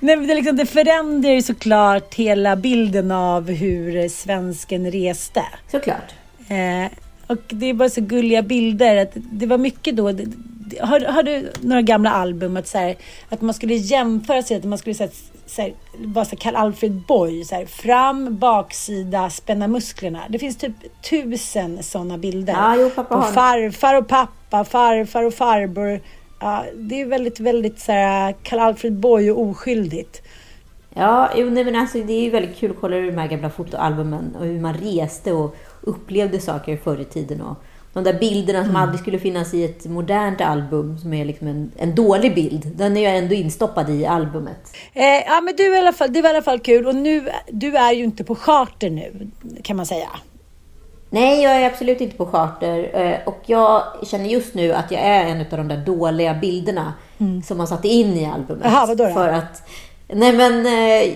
[0.00, 5.42] Nej, det, liksom, det förändrar ju såklart hela bilden av hur svensken reste.
[5.70, 6.14] Såklart.
[6.48, 6.92] Eh,
[7.32, 8.96] och det är bara så gulliga bilder.
[8.96, 10.12] Att det var mycket då.
[10.12, 10.26] det-
[10.80, 12.96] Har, har du några gamla album att, så här,
[13.28, 15.12] att man skulle jämföra sig, att man skulle så här,
[15.46, 15.72] så här,
[16.04, 20.20] vara så Karl Alfred Boy, så här, fram, baksida, spänna musklerna.
[20.28, 20.72] Det finns typ
[21.10, 22.52] tusen sådana bilder.
[22.52, 26.00] Ja, jo, pappa På farfar och pappa, farfar och farbror.
[26.40, 30.22] Ja, det är väldigt, väldigt så här Karl-Alfred Boy och oskyldigt.
[30.94, 33.50] Ja, jo, nej, men alltså, det är ju väldigt kul att kolla de här gamla
[33.50, 37.40] fotoalbumen och hur man reste och upplevde saker förr i tiden.
[37.40, 37.56] Och
[37.92, 38.82] de där bilderna som Mm.
[38.82, 42.96] aldrig skulle finnas i ett modernt album, som är liksom en, en dålig bild, den
[42.96, 44.76] är ju ändå instoppad i albumet.
[44.92, 46.86] Eh, ja, men du, i alla fall, det var i alla fall kul.
[46.86, 49.30] Och nu, du är ju inte på charter nu,
[49.62, 50.08] kan man säga.
[51.10, 53.00] Nej, jag är absolut inte på charter.
[53.00, 56.92] eh, Och jag känner just nu att jag är en av de där dåliga bilderna
[57.44, 58.64] som man satte in i albumet.
[58.64, 58.72] Mm.
[58.74, 59.12] Jaha, vadå då?
[59.14, 59.62] För att...
[60.08, 61.14] Nej, men eh,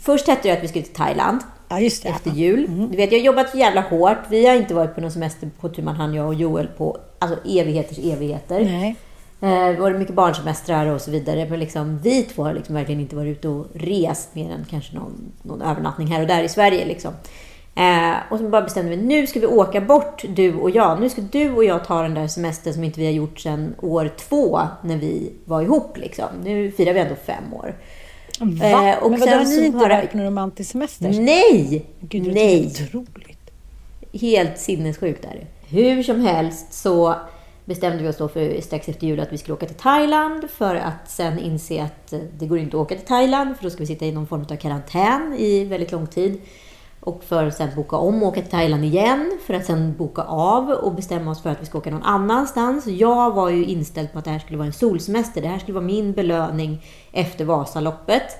[0.00, 1.40] först hette det att vi skulle till Thailand.
[1.70, 2.08] Ja, just det.
[2.08, 2.88] Efter jul.
[2.90, 4.18] Du vet, jag har jobbat jävla hårt.
[4.30, 6.98] Vi har inte varit på någon semester på tu man hand, jag och Joel, på
[7.18, 8.64] alltså, evigheters evigheter.
[8.64, 8.96] Nej.
[9.40, 11.46] Eh, det var mycket barnsemestrar och så vidare.
[11.50, 14.94] Men liksom, vi två har liksom verkligen inte varit ute och rest mer än kanske
[14.94, 16.84] någon, någon övernattning här och där i Sverige.
[16.84, 17.12] Liksom.
[17.74, 21.00] Eh, och så bara bestämde vi, nu ska vi åka bort du och jag.
[21.00, 23.74] Nu ska du och jag ta den där semestern som inte vi har gjort sedan
[23.82, 25.96] år två när vi var ihop.
[25.96, 26.26] Liksom.
[26.44, 27.74] Nu firar vi ändå fem år.
[28.40, 28.88] Va?
[28.92, 31.08] Eh, och men vadå, har ni inte bara- varit på någon romantisk semester?
[31.20, 31.86] Nej!
[32.00, 32.64] Gud, det Nej!
[32.64, 33.50] är otroligt.
[34.12, 35.46] Helt sinnessjukt är det.
[35.76, 37.14] Hur som helst så
[37.64, 40.74] bestämde vi oss då för strax efter jul att vi skulle åka till Thailand för
[40.76, 43.78] att sen inse att eh, det går inte att åka till Thailand för då ska
[43.80, 46.40] vi sitta i någon form av karantän i väldigt lång tid.
[47.00, 50.22] Och för att sen boka om och åka till Thailand igen för att sen boka
[50.22, 52.86] av och bestämma oss för att vi ska åka någon annanstans.
[52.86, 55.42] Jag var ju inställd på att det här skulle vara en solsemester.
[55.42, 58.36] Det här skulle vara min belöning efter Vasaloppet.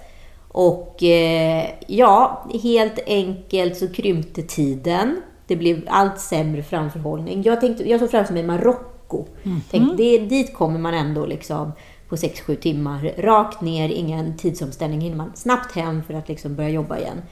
[0.48, 5.22] Och eh, ja, helt enkelt så krympte tiden.
[5.46, 7.42] Det blev allt sämre framförhållning.
[7.42, 9.24] Jag, tänkte, jag såg framför mig Marocko.
[9.70, 11.72] Tänkte, det, dit kommer man ändå liksom
[12.08, 13.12] på 6-7 timmar.
[13.18, 15.00] Rakt ner, ingen tidsomställning.
[15.00, 17.22] Hinner man snabbt hem för att liksom börja jobba igen.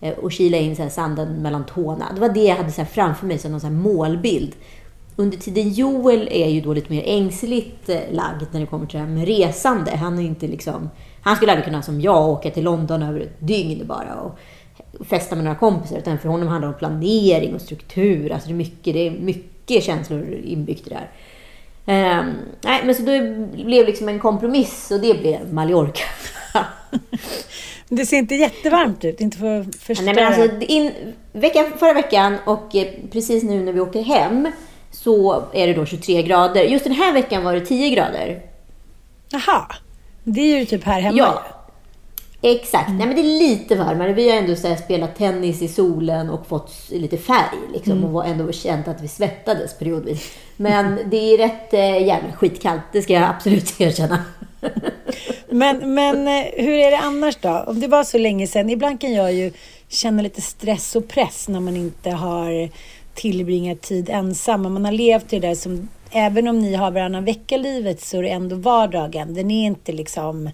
[0.00, 2.12] Eh, och kila in så här sanden mellan tårna.
[2.14, 4.52] Det var det jag hade så här framför mig som någon så här målbild.
[5.16, 8.98] Under tiden Joel är ju då lite mer ängsligt eh, lagd när det kommer till
[8.98, 9.96] det här med resande.
[9.96, 10.90] Han är inte liksom...
[11.22, 14.38] Han skulle aldrig kunna som jag åka till London över ett dygn bara och
[15.06, 15.98] festa med några kompisar.
[15.98, 18.32] Utan för honom handlar det om planering och struktur.
[18.32, 21.10] Alltså det är mycket, det är mycket känslor inbyggt i det här.
[21.86, 22.32] Um,
[22.64, 23.12] nej, men så då
[23.64, 26.04] blev liksom en kompromiss och det blev Mallorca.
[27.88, 30.06] Det ser inte jättevarmt ut, inte för att förstöra.
[30.06, 30.92] Nej, men alltså, in,
[31.32, 34.52] veckan, förra veckan och eh, precis nu när vi åker hem
[34.90, 36.62] så är det då 23 grader.
[36.62, 38.42] Just den här veckan var det 10 grader.
[39.28, 39.66] Jaha,
[40.24, 41.42] det är ju typ här hemma Ja.
[42.42, 42.88] Exakt.
[42.90, 44.12] Nej, men det är lite varmare.
[44.12, 47.58] Vi har ändå så spelat tennis i solen och fått lite färg.
[47.72, 48.04] Liksom, Mm.
[48.04, 50.32] Och var ändå känt att vi svettades periodvis.
[50.56, 52.82] Men det är rätt eh, jävla skitkallt.
[52.92, 54.18] Det ska jag absolut erkänna.
[55.48, 57.64] Men, men eh, hur är det annars då?
[57.66, 58.70] Om det var så länge sedan.
[58.70, 59.52] Ibland kan jag ju
[59.88, 62.68] känna lite stress och press när man inte har
[63.14, 64.62] tillbringat tid ensam.
[64.62, 68.22] Man har levt i det där som, även om ni har varannan vecka-livet så är
[68.22, 69.34] det ändå vardagen.
[69.34, 70.50] Den är inte liksom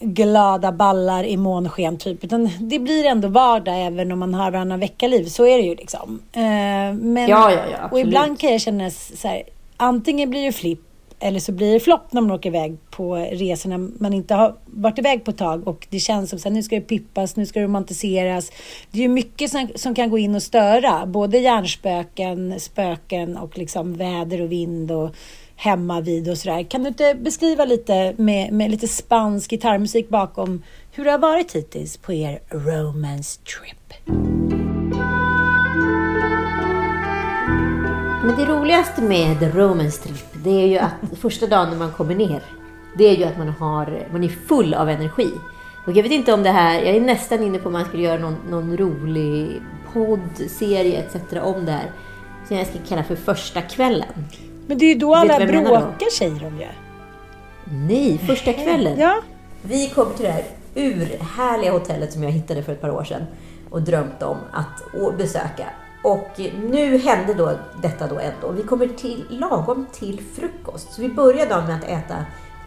[0.00, 2.24] glada ballar i månsken typ.
[2.24, 5.24] Utan det blir ändå vardag även om man har varannan vecka-liv.
[5.24, 6.22] Så är det ju liksom.
[6.32, 6.42] Eh,
[6.94, 8.06] men, Ja, ja, ja, och absolut.
[8.06, 9.42] ibland kan jag känna så här,
[9.76, 10.80] antingen blir det flipp
[11.20, 14.56] eller så blir det flopp när man åker iväg på resor när man inte har
[14.66, 17.46] varit iväg på ett tag och det känns som att nu ska det pippas, nu
[17.46, 18.50] ska det romantiseras.
[18.90, 23.58] Det är ju mycket som, som kan gå in och störa, både hjärnspöken, spöken och
[23.58, 25.10] liksom väder och vind och
[25.56, 26.62] hemma vid och sådär.
[26.62, 31.52] Kan du inte beskriva lite med, med lite spansk gitarrmusik bakom hur det har varit
[31.52, 34.16] hittills på er romance trip?
[38.26, 42.14] Men det roligaste med Romance Trip, det är ju att första dagen när man kommer
[42.14, 42.42] ner,
[42.98, 45.30] det är ju att man, har, man är full av energi.
[45.86, 48.02] Och jag vet inte om det här, jag är nästan inne på om man skulle
[48.02, 51.14] göra någon, någon rolig poddserie etc.
[51.42, 51.90] om det här.
[52.48, 54.08] Som jag ska kalla för första kvällen.
[54.66, 56.66] Men det är ju då alla bråkar säger de ju.
[57.64, 58.98] Nej, första kvällen.
[58.98, 59.22] Ja.
[59.62, 63.22] Vi kom till det här urhärliga hotellet som jag hittade för ett par år sedan
[63.70, 65.66] och drömt om att besöka.
[66.06, 66.40] Och
[66.70, 68.50] nu hände då detta då ändå.
[68.50, 70.92] Vi kommer till lagom till frukost.
[70.92, 72.16] Så vi börjar dagen med att äta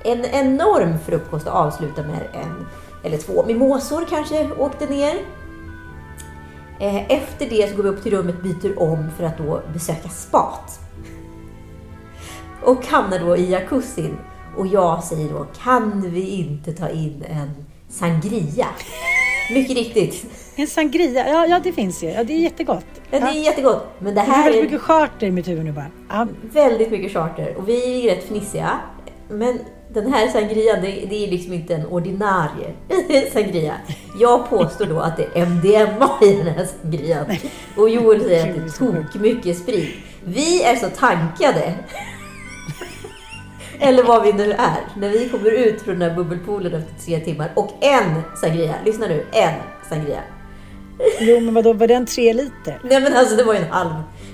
[0.04, 2.68] en enorm frukost och avsluta med en
[3.04, 5.16] eller två mimosor kanske åkte ner.
[6.80, 10.10] Eh, efter det så går vi upp till rummet, byter om för att då besöka
[10.10, 10.80] spat.
[12.64, 14.18] Och hamnar då i jacuzzin.
[14.58, 18.68] Och jag säger då, kan vi inte ta in en sangria?
[19.54, 20.26] Mycket riktigt.
[20.60, 22.08] En sangria, ja, ja det finns ju.
[22.08, 22.86] Ja, det är jättegott.
[23.12, 23.88] Ja, det är jättegott.
[24.00, 25.92] Men det Det här här är är mycket charter i mitt huvud nu bara.
[26.10, 26.28] Ja.
[26.42, 27.56] väldigt mycket charter.
[27.58, 28.80] Och vi är rätt fnissiga.
[29.30, 29.60] Men
[29.94, 32.74] den här sangrian, det, det är liksom inte en ordinarie
[33.34, 33.74] sangria.
[34.20, 37.26] Jag påstår då att det är MDMA i den här sangrian.
[37.78, 39.96] Och Joel säger att det tok mycket sprit.
[40.24, 41.74] Vi är så tankade.
[43.80, 44.88] Eller vad vi nu är.
[44.98, 48.76] När vi kommer ut från den här bubbelpoolen efter tre timmar och en sangria.
[48.86, 49.54] Lyssna nu, en
[49.90, 50.20] sangria.
[51.20, 52.80] Jo, men vadå, var den tre liter?
[52.84, 53.90] Nej men alltså det var ju en halv.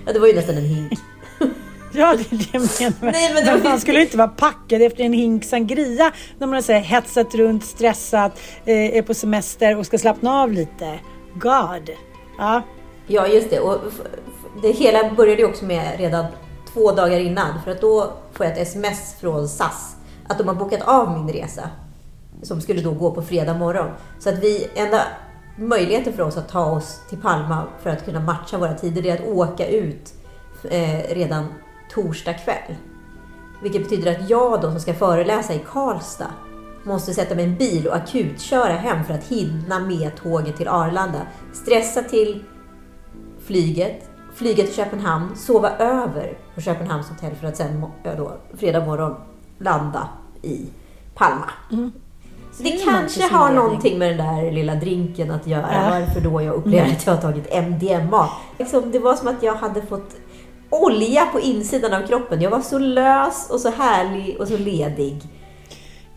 [0.06, 0.94] Ja, det var ju nästan en hink.
[1.98, 2.62] Ja, det är det jag
[3.02, 3.12] menar.
[3.12, 6.54] Nej, men det var- man skulle inte vara packad efter en hink sangria när man
[6.54, 11.00] har så här, hetsat runt, stressat, eh, är på semester och ska slappna av lite.
[11.34, 11.90] God.
[12.38, 12.62] Ja,
[13.08, 13.60] Ja, just det.
[13.60, 13.78] Och
[14.62, 16.26] det hela började ju också med redan
[16.74, 17.62] två dagar innan.
[17.64, 19.96] För att då får jag ett sms från SAS
[20.28, 21.70] att de har bokat av min resa.
[22.44, 23.88] Som skulle då gå på fredag morgon.
[24.20, 25.02] Så att vi, enda
[25.58, 29.10] möjligheten för oss att ta oss till Palma för att kunna matcha våra tider, det
[29.10, 30.14] är att åka ut
[30.64, 31.46] eh, redan
[31.90, 32.76] torsdag kväll.
[33.62, 36.32] Vilket betyder att jag då som ska föreläsa i Karlstad
[36.84, 40.68] måste sätta mig i en bil och akutköra hem för att hinna med tåget till
[40.68, 41.22] Arlanda.
[41.54, 42.44] Stressa till
[43.46, 49.16] flyget, flyga till Köpenhamn, sova över på Köpenhamns hotell för att sen då, fredag morgon
[49.58, 50.10] landa
[50.42, 50.66] i
[51.16, 51.50] Palma.
[51.72, 51.92] Mm
[52.58, 55.68] det kanske har någonting med den där lilla drinken att göra.
[55.72, 55.90] Ja.
[55.90, 58.30] Varför då jag upplever att jag har tagit MDMA.
[58.60, 60.16] Liksom, det var som att jag hade fått
[60.70, 62.42] olja på insidan av kroppen.
[62.42, 65.22] Jag var så lös och så härlig och så ledig.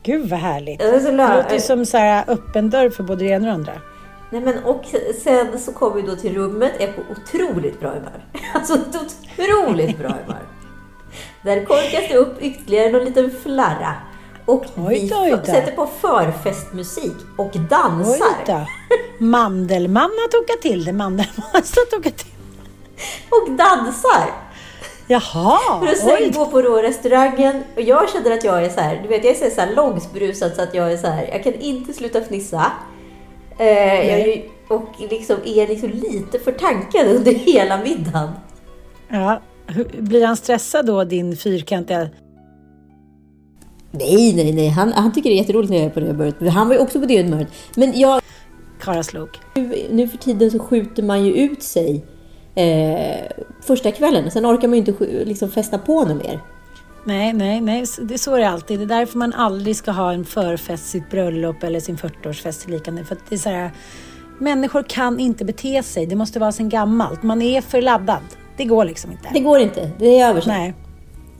[0.02, 0.78] gud vad härligt.
[0.78, 3.72] Det låter ju som så här öppen dörr för både det ena och det andra.
[4.30, 4.84] Nej, men och
[5.22, 8.24] sen så kom vi då till rummet, är på otroligt bra humör.
[8.54, 10.42] Alltså otroligt bra humör.
[11.42, 13.94] Där korkas det upp ytterligare någon liten flarra.
[14.48, 15.44] Och Oj vi då, oj då.
[15.44, 18.44] sätter på förfestmusik och Oj dansar.
[18.46, 18.66] då.
[19.18, 20.92] Mandelmann har tokat till det.
[20.92, 22.26] Mandelmann har tokat till
[23.30, 24.30] Och dansar!
[25.06, 26.30] Jaha, För att sen oj.
[26.34, 27.64] gå på då restaurangen.
[27.76, 30.52] Och jag känner att jag är så här, du vet jag är så här långsberusad
[30.56, 32.72] så att jag är så här, jag kan inte sluta fnissa.
[33.58, 38.30] Eh, och liksom är liksom lite för tankad under hela middagen.
[39.08, 39.40] Ja.
[39.98, 42.08] Blir han stressad då, din fyrkantiga...
[43.90, 44.68] Nej, nej, nej.
[44.68, 46.52] Han, han tycker det är jätteroligt när jag är på det humöret.
[46.52, 47.48] Han var ju också på det humöret.
[47.76, 48.22] Men jag,
[48.80, 49.40] Karaslok?
[49.54, 52.04] nu, nu för tiden så skjuter man ju ut sig
[52.54, 53.26] eh,
[53.62, 54.30] första kvällen.
[54.30, 56.40] Sen orkar man ju inte liksom festa på något mer.
[57.04, 57.84] Nej, nej, nej.
[58.02, 58.78] Det är så är det alltid.
[58.78, 62.76] Det är därför man aldrig ska ha en förfest, sitt bröllop eller sin 40-årsfest eller
[62.76, 63.04] liknande.
[63.04, 63.70] För det är så här,
[64.38, 66.06] människor kan inte bete sig.
[66.06, 67.22] Det måste vara sen gammalt.
[67.22, 68.22] Man är för laddad.
[68.56, 69.28] Det går liksom inte.
[69.32, 69.90] Det går inte.
[69.98, 70.44] Det är över.
[70.46, 70.74] Nej.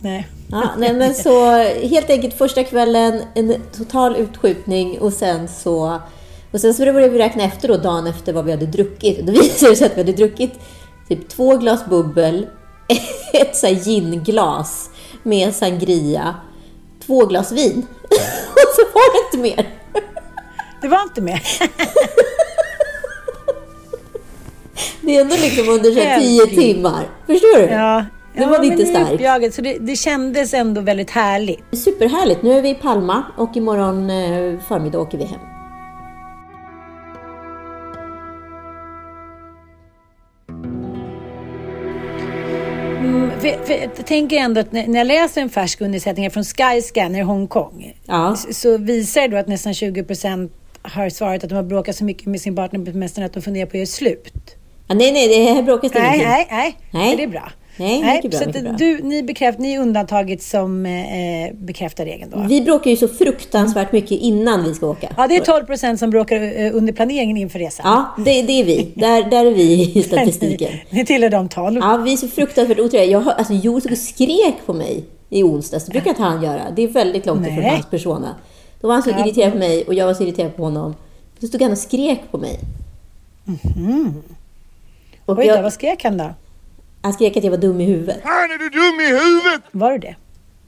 [0.00, 0.28] Nej.
[0.50, 1.50] Ja, nej, men så
[1.88, 6.00] helt enkelt första kvällen, en total utskjutning och sen så...
[6.52, 9.26] Och sen så började vi räkna efter då, dagen efter vad vi hade druckit.
[9.26, 10.52] Då visade det sig att vi hade druckit
[11.08, 12.46] typ två glas bubbel,
[13.32, 14.90] ett så här ginglas
[15.22, 16.34] med sangria,
[17.06, 17.86] två glas vin.
[18.50, 19.68] Och så var det inte mer.
[20.82, 21.40] Det var inte med.
[25.00, 26.58] Det är ändå liksom under så här tio Herregud.
[26.58, 27.08] timmar.
[27.26, 27.64] Förstår du?
[27.64, 28.04] Ja.
[28.34, 29.12] Det var ja, lite starkt.
[29.12, 31.60] uppjagat, så det, det kändes ändå väldigt härligt.
[31.72, 32.42] Superhärligt.
[32.42, 35.40] Nu är vi i Palma och imorgon eh, förmiddag åker vi hem.
[42.98, 47.18] Mm, för, för jag tänker ändå att när jag läser en färsk undersökning från Skyscanner
[47.18, 48.36] i Hongkong Ja.
[48.50, 50.52] så visar det då att nästan 20 procent
[50.82, 53.42] har svarat att de har bråkat så mycket med sin partner på semestern att de
[53.42, 54.32] funderar på att göra slut.
[54.86, 56.28] Ja, nej, nej, det här bråkas det Nej, ingenting.
[56.28, 57.16] nej, nej, Nej.
[57.16, 57.52] Det är bra.
[57.78, 58.72] Nej, mycket bra, så mycket bra.
[58.72, 62.44] Du, ni, bekräft, ni är undantaget som eh, bekräftar regeln då?
[62.48, 65.08] Vi bråkar ju så fruktansvärt mycket innan vi ska åka.
[65.16, 67.86] Ja, det är 12 procent som bråkar eh, under planeringen inför resan.
[67.86, 68.92] Ja, det, det är vi.
[68.94, 70.72] Där, där är vi i statistiken.
[70.90, 71.80] Ni tillhör de 12.
[71.82, 73.04] Ja, vi är så fruktansvärt otrevliga.
[73.04, 75.84] Jag alltså, Joel och skrek på mig i onsdags.
[75.84, 76.62] Det brukar inte han göra.
[76.76, 77.70] Det är väldigt långt ifrån Nej.
[77.70, 78.34] hans persona.
[78.80, 79.24] Då var han så Ja.
[79.26, 80.94] irriterad på mig och jag var så irriterad på honom.
[81.40, 82.58] Då stod han och skrek på mig.
[85.24, 86.30] Och Oj då, jag, vad skrek han då?
[87.02, 88.18] Han skrek att jag var dum i huvudet.
[88.24, 89.62] Han är du dum i huvudet?
[89.72, 90.16] Var du det?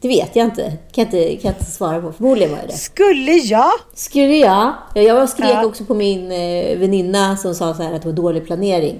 [0.01, 0.77] Det vet jag inte.
[0.91, 2.11] Kan inte, kan inte svara på.
[2.11, 2.73] Förmodligen var jag det.
[2.73, 3.71] Skulle jag?
[3.93, 4.73] Skulle jag?
[4.95, 5.65] Ja, jag skrek Ja.
[5.65, 8.99] också på min eh, väninna som sa så här att det var dålig planering.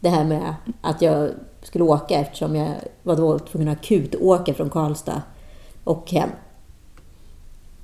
[0.00, 1.30] Det här med att jag
[1.62, 2.68] skulle åka eftersom jag
[3.02, 5.22] var då tvungen att akut åka från Karlstad
[5.84, 6.30] och hem.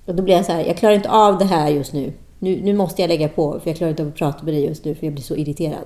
[0.06, 2.12] Och då blev jag så här, jag klarar inte av det här just nu.
[2.38, 4.64] Nu, nu måste jag lägga på, för jag klarar inte av att prata med dig
[4.64, 5.84] just nu, för jag blir så irriterad.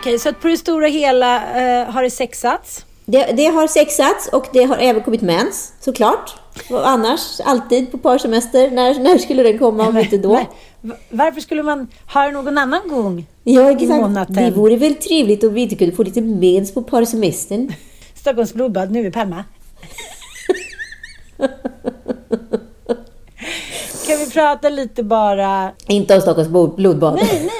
[0.00, 2.84] Okej, så på det stora hela eh, har det sexats.
[3.04, 6.34] Det, det har sexats och det har även kommit mens, såklart.
[6.70, 8.70] Och annars, alltid på parsemester.
[8.70, 10.40] När, när skulle den komma om inte då?
[11.10, 13.26] Varför skulle man ha det någon annan gång?
[13.44, 13.90] Ja, exakt.
[13.90, 14.44] månaden?
[14.44, 17.72] Det vore väl trevligt om vi inte kunde få lite mens på parsemestern.
[18.14, 19.44] Stockholms blodbad nu i Palma.
[24.06, 25.70] Kan vi prata lite bara...
[25.88, 27.14] Inte om Stockholms blodbad.
[27.14, 27.50] Nej,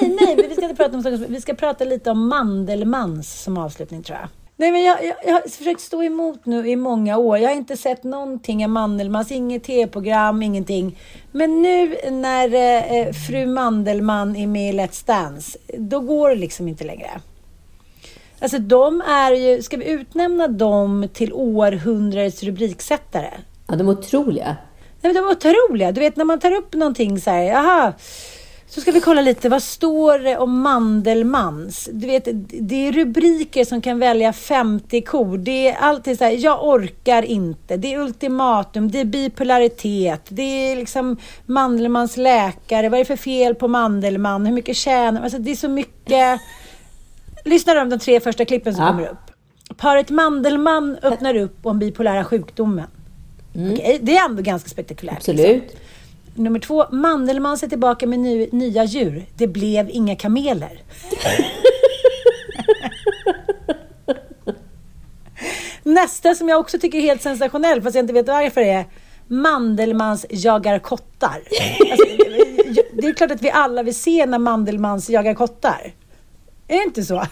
[0.61, 4.29] ska inte prata om Stockholms Vi ska prata lite om Mandelmans som avslutning tror jag.
[4.55, 7.37] Nej, men jag, jag, jag har försökt stå emot nu i många år.
[7.37, 10.99] Jag har inte sett någonting av Mandelmans, inget tv-program, ingenting.
[11.31, 16.67] Men nu när eh, fru Mandelmann är med i Let's Dance, då går det liksom
[16.67, 17.09] inte längre.
[18.39, 23.31] Alltså de är ju, ska vi utnämna dem till århundradets rubriksättare?
[23.67, 24.57] Ja, de är otroliga.
[25.01, 25.91] Nej, men de är otroliga.
[25.91, 27.93] Du vet när man tar upp någonting så här, aha,
[28.73, 31.89] så ska vi kolla lite, vad står det om Mandelmans?
[31.91, 35.37] Du vet, det är rubriker som kan välja 50 kor.
[35.37, 37.77] Det är alltid så här, jag orkar inte.
[37.77, 40.41] Det är ultimatum, det är bipolaritet, det
[40.71, 42.89] är liksom Mandelmans läkare.
[42.89, 44.45] Vad är det för fel på Mandelmann?
[44.45, 46.39] Hur mycket tjänar Alltså det är så mycket.
[47.45, 48.91] Lyssna om de tre första klippen som Ja.
[48.91, 49.31] kommer upp.
[49.77, 52.87] Paret Mandelmann öppnar upp om bipolära sjukdomen.
[53.73, 55.17] Okej, det är ändå ganska spektakulärt.
[55.17, 55.75] Absolut.
[56.35, 59.25] Nummer två, Mandelmann är tillbaka med ny, nya djur.
[59.37, 60.81] Det blev inga kameler.
[65.83, 68.85] Nästa som jag också tycker är helt sensationell, fast jag inte vet varför, är
[69.27, 71.41] Mandelmans jagar kottar.
[71.91, 72.05] Alltså,
[72.93, 75.93] det är klart att vi alla vill se när Mandelmans jagar kottar.
[76.67, 77.25] Är det inte så?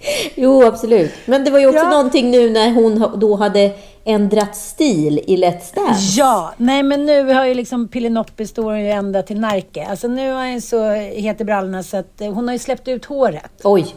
[0.34, 1.12] Jo, absolut.
[1.26, 1.90] Men det var ju också Ja.
[1.90, 3.70] någonting nu när hon då hade
[4.04, 6.18] ändrat stil i Let's Dance.
[6.18, 9.86] Ja, nej men nu har ju liksom Pillinoppi står ju ända till Närke.
[9.90, 12.88] Alltså nu är han så het i brallorna så att eh, hon har ju släppt
[12.88, 13.50] ut håret.
[13.64, 13.94] Oj.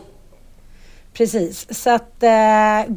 [1.14, 2.94] Precis, så att eh,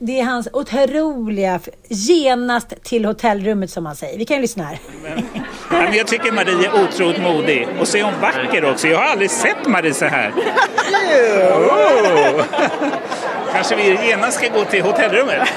[0.00, 4.18] det är hans otroliga genast till hotellrummet som man säger.
[4.18, 4.78] Vi kan ju lyssna här.
[5.70, 7.68] Men Jag tycker Marie är otroligt modig.
[7.80, 8.88] Och så är hon vacker också.
[8.88, 10.32] Jag har aldrig sett Marie så här.
[11.60, 12.44] Oh.
[13.52, 15.48] Kanske vi genast ska gå till hotellrummet?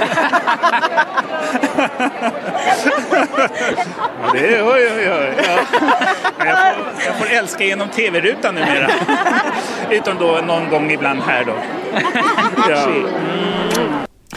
[4.23, 5.33] Ja, det är, oj, oj, oj.
[5.37, 5.59] Ja.
[6.45, 8.87] Jag, får, jag får älska genom tv-rutan numera.
[9.89, 11.53] Utom då någon gång ibland här då.
[12.69, 12.87] Ja.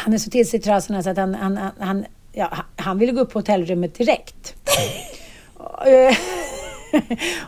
[0.04, 2.98] Han är så till sig i trasorna så att han, han, han, han, ja, han-
[2.98, 4.54] ville gå upp på hotellrummet direkt.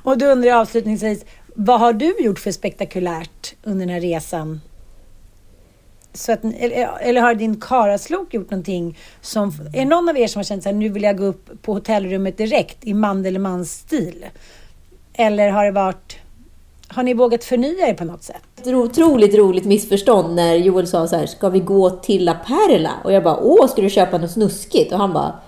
[0.03, 4.61] Och då undrar jag avslutningsvis, vad har du gjort för spektakulärt under den här resan?
[6.13, 9.49] Så att, eller, eller har din karaslok gjort någonting som...
[9.49, 11.63] Är det någon av er som har känt så här, nu vill jag gå upp
[11.63, 14.27] på hotellrummet direkt i Mandelmans stil?
[15.13, 16.17] Eller har det varit...
[16.89, 18.43] Har ni vågat förnya er på något sätt?
[18.61, 22.91] Ett otroligt roligt missförstånd när Joel sa så här, ska vi gå till La Perla?
[23.05, 24.93] Och jag bara, åh, ska du köpa något snuskigt?
[24.93, 25.41] Och han bara,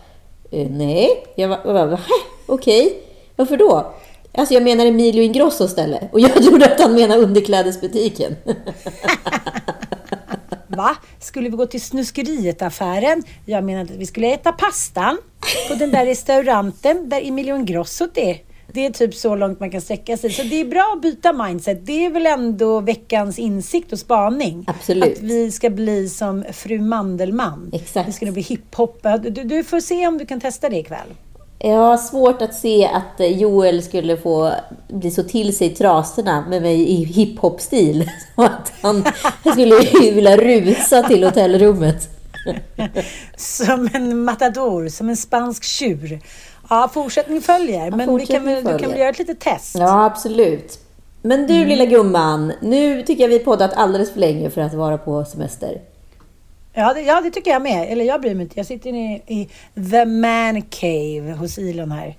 [0.50, 1.08] eh, nej.
[1.36, 2.12] Jag bara, bara "Hä?
[2.46, 2.98] okej,
[3.36, 3.92] varför då?
[4.34, 6.08] Alltså jag menar Emilio Ingrosso ställe.
[6.12, 8.36] Och jag trodde att han menade underklädesbutiken.
[10.66, 10.96] Va?
[11.20, 13.22] Skulle vi gå till snuskeriet-affären?
[13.46, 15.18] Jag menade att vi skulle äta pastan
[15.68, 18.38] på den där restauranten där Emilio Ingrosso är.
[18.72, 20.30] Det är typ så långt man kan sträcka sig.
[20.30, 21.86] Så det är bra att byta mindset.
[21.86, 24.64] Det är väl ändå veckans insikt och spaning.
[24.66, 25.16] Absolut.
[25.16, 27.70] Att vi ska bli som fru Mandelmann.
[27.72, 28.08] Exakt.
[28.08, 29.06] Vi ska nog bli hiphop.
[29.22, 31.08] Du, du får se om du kan testa det ikväll.
[31.60, 34.52] Jag har svårt att se att eh, Joel skulle få
[34.88, 38.10] bli så till sig i trasorna med mig i hiphop-stil.
[38.36, 39.04] Så att han
[39.52, 39.80] skulle
[40.14, 42.08] vilja rusa till hotellrummet.
[43.36, 46.20] Som en matador, som en spansk tjur.
[46.70, 47.90] Ja, fortsättning följer.
[47.90, 48.88] Men vi kan, fortsättning väl- du kan följer.
[48.88, 49.74] väl göra ett litet test?
[49.78, 50.78] Ja, absolut.
[51.22, 54.98] Men du lilla gumman, nu tycker jag vi poddat alldeles för länge för att vara
[54.98, 55.80] på semester.
[56.74, 57.92] Ja det, ja, det tycker jag med.
[57.92, 58.58] Eller jag bryr mig inte.
[58.58, 59.48] Jag sitter i, i
[59.90, 62.16] The Man Cave hos Elon här.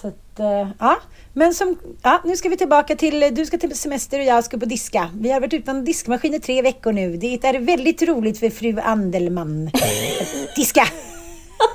[0.00, 0.96] Så att, eh, ja.
[1.32, 4.58] Men som, ja, nu ska vi tillbaka till, du ska till semester och jag ska
[4.58, 5.10] på diska.
[5.14, 7.16] Vi har varit utan diskmaskin i tre veckor nu.
[7.16, 9.70] Det är väldigt roligt för fru Andelman.
[9.74, 10.82] att diska!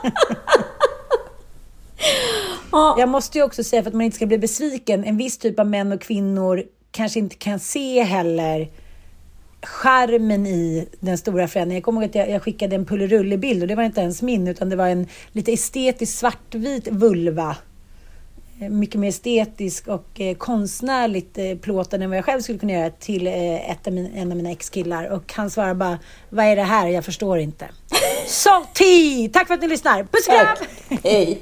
[2.97, 5.59] Jag måste ju också säga, för att man inte ska bli besviken, en viss typ
[5.59, 8.69] av män och kvinnor kanske inte kan se heller
[9.61, 11.75] charmen i den stora förändringen.
[11.77, 14.47] Jag kommer ihåg att jag, jag skickade en pullerullebild och det var inte ens min
[14.47, 17.57] utan det var en lite estetisk svartvit vulva.
[18.61, 22.73] Eh, Mycket mer estetisk och eh, konstnärligt eh, plåtad än vad jag själv skulle kunna
[22.73, 25.05] göra till eh, ett av min, en av mina ex-killar.
[25.09, 25.99] Och han svarar bara,
[26.29, 26.87] vad är det här?
[26.87, 27.65] Jag förstår inte.
[28.27, 29.29] Salty!
[29.29, 30.03] Tack för att ni lyssnar.
[30.03, 30.99] Puss och kram!
[31.03, 31.41] Hej!